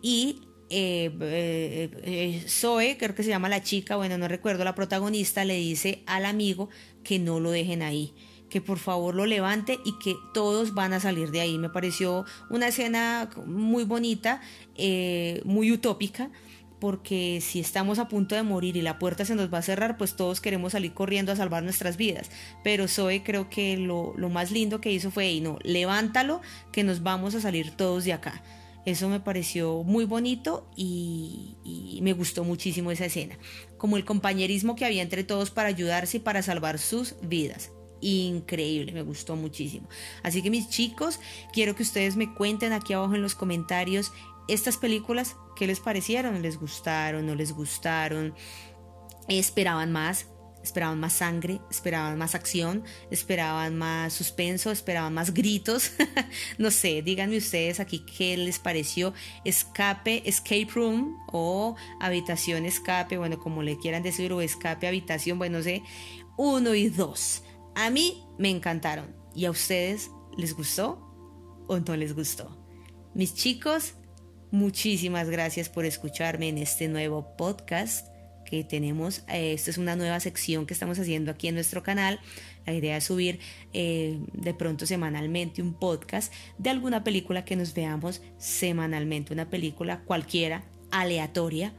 Y 0.00 0.40
eh, 0.70 2.42
Zoe, 2.48 2.96
creo 2.96 3.14
que 3.14 3.22
se 3.22 3.28
llama 3.28 3.50
la 3.50 3.62
chica, 3.62 3.96
bueno, 3.96 4.16
no 4.16 4.28
recuerdo, 4.28 4.64
la 4.64 4.74
protagonista 4.74 5.44
le 5.44 5.56
dice 5.56 6.02
al 6.06 6.24
amigo 6.24 6.70
que 7.04 7.18
no 7.18 7.38
lo 7.38 7.50
dejen 7.50 7.82
ahí 7.82 8.14
que 8.48 8.62
por 8.62 8.78
favor 8.78 9.14
lo 9.14 9.26
levante 9.26 9.78
y 9.84 9.98
que 9.98 10.16
todos 10.32 10.72
van 10.72 10.94
a 10.94 11.00
salir 11.00 11.30
de 11.32 11.42
ahí. 11.42 11.58
Me 11.58 11.68
pareció 11.68 12.24
una 12.48 12.68
escena 12.68 13.28
muy 13.44 13.84
bonita, 13.84 14.40
muy 15.44 15.70
utópica, 15.70 16.30
porque 16.80 17.40
si 17.42 17.60
estamos 17.60 17.98
a 17.98 18.08
punto 18.08 18.34
de 18.34 18.42
morir 18.42 18.76
y 18.76 18.82
la 18.82 18.98
puerta 18.98 19.24
se 19.24 19.34
nos 19.34 19.52
va 19.52 19.58
a 19.58 19.62
cerrar, 19.62 19.96
pues 19.96 20.16
todos 20.16 20.40
queremos 20.40 20.72
salir 20.72 20.94
corriendo 20.94 21.32
a 21.32 21.36
salvar 21.36 21.62
nuestras 21.62 21.96
vidas. 21.96 22.30
Pero 22.62 22.88
Zoe 22.88 23.22
creo 23.22 23.50
que 23.50 23.76
lo, 23.76 24.14
más 24.28 24.50
lindo 24.50 24.80
que 24.80 24.92
hizo 24.92 25.10
fue, 25.10 25.40
no, 25.40 25.58
levántalo, 25.62 26.40
que 26.72 26.84
nos 26.84 27.02
vamos 27.02 27.34
a 27.34 27.40
salir 27.40 27.72
todos 27.72 28.04
de 28.04 28.12
acá. 28.12 28.42
Eso 28.84 29.08
me 29.08 29.20
pareció 29.20 29.82
muy 29.82 30.04
bonito 30.04 30.66
y, 30.76 31.56
y, 31.64 32.00
me 32.00 32.14
gustó 32.14 32.44
muchísimo 32.44 32.90
esa 32.90 33.06
escena. 33.06 33.36
Como 33.76 33.96
el 33.96 34.04
compañerismo 34.04 34.76
que 34.76 34.86
había 34.86 35.02
entre 35.02 35.24
todos 35.24 35.50
para 35.50 35.68
ayudarse 35.68 36.18
y 36.18 36.20
para 36.20 36.42
salvar 36.42 36.78
sus 36.78 37.16
vidas. 37.20 37.70
Increíble, 38.00 38.92
me 38.92 39.02
gustó 39.02 39.36
muchísimo. 39.36 39.88
Así 40.22 40.40
que 40.40 40.50
mis 40.50 40.68
chicos, 40.68 41.18
quiero 41.52 41.74
que 41.74 41.82
ustedes 41.82 42.16
me 42.16 42.32
cuenten 42.32 42.72
aquí 42.72 42.92
abajo 42.92 43.14
en 43.14 43.22
los 43.22 43.34
comentarios 43.34 44.12
estas 44.48 44.76
películas, 44.76 45.36
¿qué 45.56 45.66
les 45.66 45.80
parecieron? 45.80 46.42
¿Les 46.42 46.58
gustaron? 46.58 47.26
¿No 47.26 47.34
les 47.34 47.52
gustaron? 47.52 48.34
¿Esperaban 49.28 49.92
más? 49.92 50.26
esperaban 50.62 51.00
más 51.00 51.14
sangre, 51.14 51.60
esperaban 51.70 52.18
más 52.18 52.34
acción, 52.34 52.84
esperaban 53.10 53.76
más 53.76 54.12
suspenso, 54.12 54.70
esperaban 54.70 55.14
más 55.14 55.32
gritos. 55.32 55.92
no 56.58 56.70
sé, 56.70 57.02
díganme 57.02 57.36
ustedes 57.36 57.80
aquí 57.80 58.04
qué 58.04 58.36
les 58.36 58.58
pareció 58.58 59.14
escape, 59.44 60.28
escape 60.28 60.68
room 60.74 61.16
o 61.32 61.76
habitación 62.00 62.66
escape, 62.66 63.18
bueno, 63.18 63.38
como 63.38 63.62
le 63.62 63.78
quieran 63.78 64.02
decir, 64.02 64.32
o 64.32 64.40
escape 64.40 64.86
habitación, 64.86 65.38
bueno, 65.38 65.58
no 65.58 65.64
sé, 65.64 65.82
uno 66.36 66.74
y 66.74 66.88
dos. 66.88 67.42
A 67.74 67.90
mí 67.90 68.24
me 68.38 68.50
encantaron. 68.50 69.16
¿Y 69.34 69.44
a 69.44 69.50
ustedes 69.50 70.10
les 70.36 70.54
gustó 70.54 71.64
o 71.68 71.78
no 71.78 71.96
les 71.96 72.14
gustó? 72.14 72.58
Mis 73.14 73.34
chicos, 73.34 73.94
Muchísimas 74.50 75.28
gracias 75.28 75.68
por 75.68 75.84
escucharme 75.84 76.48
en 76.48 76.56
este 76.56 76.88
nuevo 76.88 77.36
podcast 77.36 78.08
que 78.46 78.64
tenemos. 78.64 79.24
Eh, 79.28 79.52
esta 79.52 79.70
es 79.70 79.76
una 79.76 79.94
nueva 79.94 80.20
sección 80.20 80.64
que 80.64 80.72
estamos 80.72 80.98
haciendo 80.98 81.30
aquí 81.30 81.48
en 81.48 81.54
nuestro 81.54 81.82
canal. 81.82 82.18
La 82.64 82.72
idea 82.72 82.96
es 82.96 83.04
subir 83.04 83.40
eh, 83.74 84.18
de 84.32 84.54
pronto 84.54 84.86
semanalmente 84.86 85.60
un 85.60 85.74
podcast 85.74 86.32
de 86.56 86.70
alguna 86.70 87.04
película 87.04 87.44
que 87.44 87.56
nos 87.56 87.74
veamos 87.74 88.22
semanalmente, 88.38 89.34
una 89.34 89.50
película 89.50 90.00
cualquiera, 90.06 90.64
aleatoria, 90.90 91.74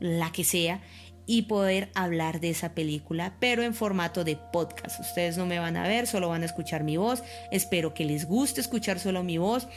la 0.00 0.32
que 0.32 0.42
sea, 0.42 0.82
y 1.26 1.42
poder 1.42 1.90
hablar 1.94 2.40
de 2.40 2.50
esa 2.50 2.74
película, 2.74 3.36
pero 3.38 3.62
en 3.62 3.72
formato 3.72 4.24
de 4.24 4.36
podcast. 4.36 4.98
Ustedes 4.98 5.38
no 5.38 5.46
me 5.46 5.60
van 5.60 5.76
a 5.76 5.86
ver, 5.86 6.08
solo 6.08 6.28
van 6.28 6.42
a 6.42 6.46
escuchar 6.46 6.82
mi 6.82 6.96
voz. 6.96 7.22
Espero 7.52 7.94
que 7.94 8.04
les 8.04 8.26
guste 8.26 8.60
escuchar 8.60 8.98
solo 8.98 9.22
mi 9.22 9.38
voz. 9.38 9.68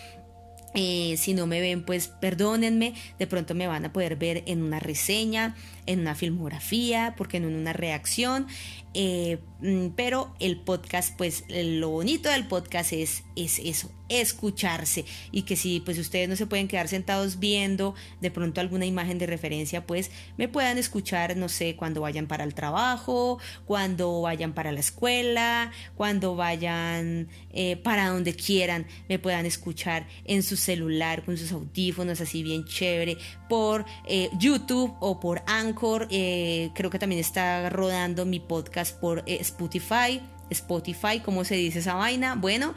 Eh, 0.74 1.16
si 1.18 1.34
no 1.34 1.48
me 1.48 1.62
ven, 1.62 1.84
pues 1.84 2.08
perdónenme, 2.08 2.94
de 3.18 3.28
pronto 3.28 3.56
me 3.56 3.68
van 3.68 3.86
a 3.86 3.94
poder 3.94 4.16
ver 4.16 4.44
en 4.46 4.62
una 4.62 4.80
reseña, 4.80 5.56
en 5.86 6.02
una 6.02 6.14
filmografía, 6.14 7.16
porque 7.18 7.40
no 7.40 7.48
en 7.48 7.56
una 7.56 7.74
reacción. 7.74 8.48
Eh, 8.94 9.40
mm, 9.62 9.90
pero 9.96 10.34
el 10.40 10.60
podcast, 10.60 11.16
pues 11.18 11.46
lo 11.50 11.90
bonito 11.90 12.30
del 12.30 12.48
podcast 12.48 12.94
es, 12.94 13.24
es 13.38 13.60
eso, 13.60 13.92
escucharse 14.10 15.06
y 15.32 15.44
que 15.44 15.56
si 15.56 15.80
pues 15.80 15.98
ustedes 15.98 16.28
no 16.30 16.36
se 16.36 16.46
pueden 16.46 16.68
quedar 16.68 16.88
sentados 16.88 17.40
viendo 17.40 17.96
de 18.22 18.32
pronto 18.32 18.62
alguna 18.62 18.86
imagen 18.86 19.18
de 19.18 19.26
referencia, 19.26 19.86
pues 19.86 20.12
me 20.38 20.48
puedan 20.48 20.78
escuchar, 20.78 21.38
no 21.38 21.50
sé, 21.50 21.76
cuando 21.76 22.02
vayan 22.02 22.28
para 22.28 22.44
el 22.44 22.54
trabajo, 22.54 23.40
cuando 23.66 24.22
vayan 24.22 24.54
para 24.54 24.72
la 24.72 24.80
escuela, 24.80 25.72
cuando 25.96 26.36
vayan 26.36 27.28
eh, 27.52 27.78
para 27.78 28.10
donde 28.10 28.34
quieran, 28.36 28.88
me 29.10 29.20
puedan 29.20 29.46
escuchar 29.46 30.08
en 30.26 30.44
su 30.44 30.58
celular 30.58 31.24
con 31.24 31.38
sus 31.38 31.52
audífonos 31.52 32.22
así 32.22 32.44
bien 32.44 32.66
chévere 32.66 33.18
por 33.50 33.86
eh, 34.06 34.30
YouTube 34.40 34.96
o 35.00 35.20
por 35.20 35.44
Anchor, 35.48 36.08
creo 36.08 36.90
que 36.90 37.00
también 37.00 37.22
está 37.22 37.70
rodando 37.70 38.26
mi 38.26 38.40
podcast 38.40 39.00
por 39.00 39.24
eh, 39.26 39.38
Spotify. 39.42 40.22
Spotify, 40.50 41.20
¿cómo 41.24 41.44
se 41.44 41.56
dice 41.56 41.80
esa 41.80 41.96
vaina? 41.96 42.36
Bueno, 42.36 42.74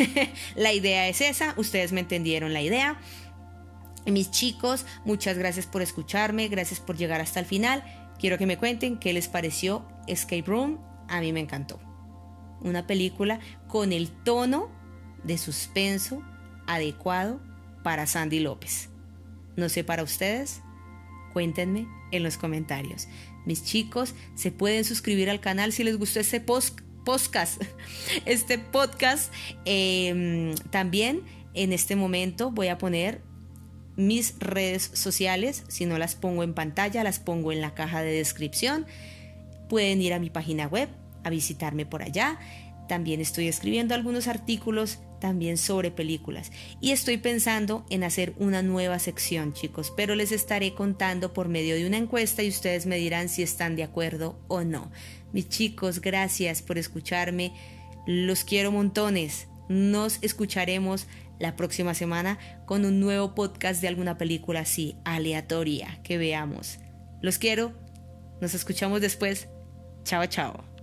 la 0.56 0.72
idea 0.72 1.08
es 1.08 1.20
esa, 1.20 1.54
ustedes 1.56 1.92
me 1.92 2.00
entendieron 2.00 2.52
la 2.52 2.62
idea. 2.62 2.98
Mis 4.06 4.30
chicos, 4.30 4.84
muchas 5.04 5.38
gracias 5.38 5.66
por 5.66 5.80
escucharme, 5.80 6.48
gracias 6.48 6.80
por 6.80 6.96
llegar 6.96 7.20
hasta 7.20 7.40
el 7.40 7.46
final. 7.46 7.82
Quiero 8.18 8.38
que 8.38 8.46
me 8.46 8.58
cuenten 8.58 8.98
qué 8.98 9.12
les 9.12 9.28
pareció 9.28 9.86
Escape 10.06 10.44
Room. 10.46 10.78
A 11.08 11.20
mí 11.20 11.32
me 11.32 11.40
encantó. 11.40 11.80
Una 12.60 12.86
película 12.86 13.40
con 13.66 13.92
el 13.92 14.10
tono 14.10 14.70
de 15.22 15.38
suspenso 15.38 16.22
adecuado 16.66 17.40
para 17.82 18.06
Sandy 18.06 18.40
López. 18.40 18.90
No 19.56 19.68
sé 19.68 19.84
para 19.84 20.02
ustedes. 20.02 20.62
Cuéntenme 21.32 21.86
en 22.12 22.22
los 22.22 22.36
comentarios. 22.36 23.08
Mis 23.44 23.64
chicos, 23.64 24.14
se 24.34 24.52
pueden 24.52 24.84
suscribir 24.84 25.28
al 25.28 25.40
canal 25.40 25.72
si 25.72 25.84
les 25.84 25.98
gustó 25.98 26.20
este 26.20 26.40
podcast. 27.04 27.62
Este 28.26 28.58
podcast 28.58 29.32
em, 29.64 30.54
también 30.70 31.22
en 31.54 31.72
este 31.72 31.96
momento 31.96 32.50
voy 32.50 32.68
a 32.68 32.78
poner 32.78 33.20
mis 33.96 34.38
redes 34.40 34.90
sociales. 34.94 35.64
Si 35.68 35.86
no 35.86 35.98
las 35.98 36.14
pongo 36.16 36.42
en 36.42 36.54
pantalla, 36.54 37.04
las 37.04 37.20
pongo 37.20 37.52
en 37.52 37.60
la 37.60 37.74
caja 37.74 38.02
de 38.02 38.12
descripción. 38.12 38.86
Pueden 39.68 40.02
ir 40.02 40.12
a 40.12 40.18
mi 40.18 40.30
página 40.30 40.66
web 40.66 40.88
a 41.22 41.30
visitarme 41.30 41.86
por 41.86 42.02
allá. 42.02 42.38
También 42.88 43.20
estoy 43.20 43.48
escribiendo 43.48 43.94
algunos 43.94 44.28
artículos 44.28 44.98
también 45.20 45.56
sobre 45.56 45.90
películas. 45.90 46.52
Y 46.80 46.90
estoy 46.90 47.16
pensando 47.16 47.86
en 47.88 48.04
hacer 48.04 48.34
una 48.38 48.62
nueva 48.62 48.98
sección, 48.98 49.54
chicos, 49.54 49.92
pero 49.96 50.14
les 50.14 50.32
estaré 50.32 50.74
contando 50.74 51.32
por 51.32 51.48
medio 51.48 51.76
de 51.76 51.86
una 51.86 51.96
encuesta 51.96 52.42
y 52.42 52.48
ustedes 52.48 52.84
me 52.84 52.96
dirán 52.96 53.28
si 53.28 53.42
están 53.42 53.74
de 53.74 53.84
acuerdo 53.84 54.38
o 54.48 54.64
no. 54.64 54.90
Mis 55.32 55.48
chicos, 55.48 56.00
gracias 56.00 56.60
por 56.60 56.76
escucharme. 56.76 57.52
Los 58.06 58.44
quiero 58.44 58.70
montones. 58.70 59.48
Nos 59.68 60.18
escucharemos 60.22 61.06
la 61.38 61.56
próxima 61.56 61.94
semana 61.94 62.38
con 62.66 62.84
un 62.84 63.00
nuevo 63.00 63.34
podcast 63.34 63.80
de 63.80 63.88
alguna 63.88 64.18
película 64.18 64.60
así, 64.60 64.96
aleatoria, 65.04 66.00
que 66.04 66.18
veamos. 66.18 66.78
Los 67.22 67.38
quiero. 67.38 67.72
Nos 68.40 68.54
escuchamos 68.54 69.00
después. 69.00 69.48
Chao, 70.04 70.26
chao. 70.26 70.73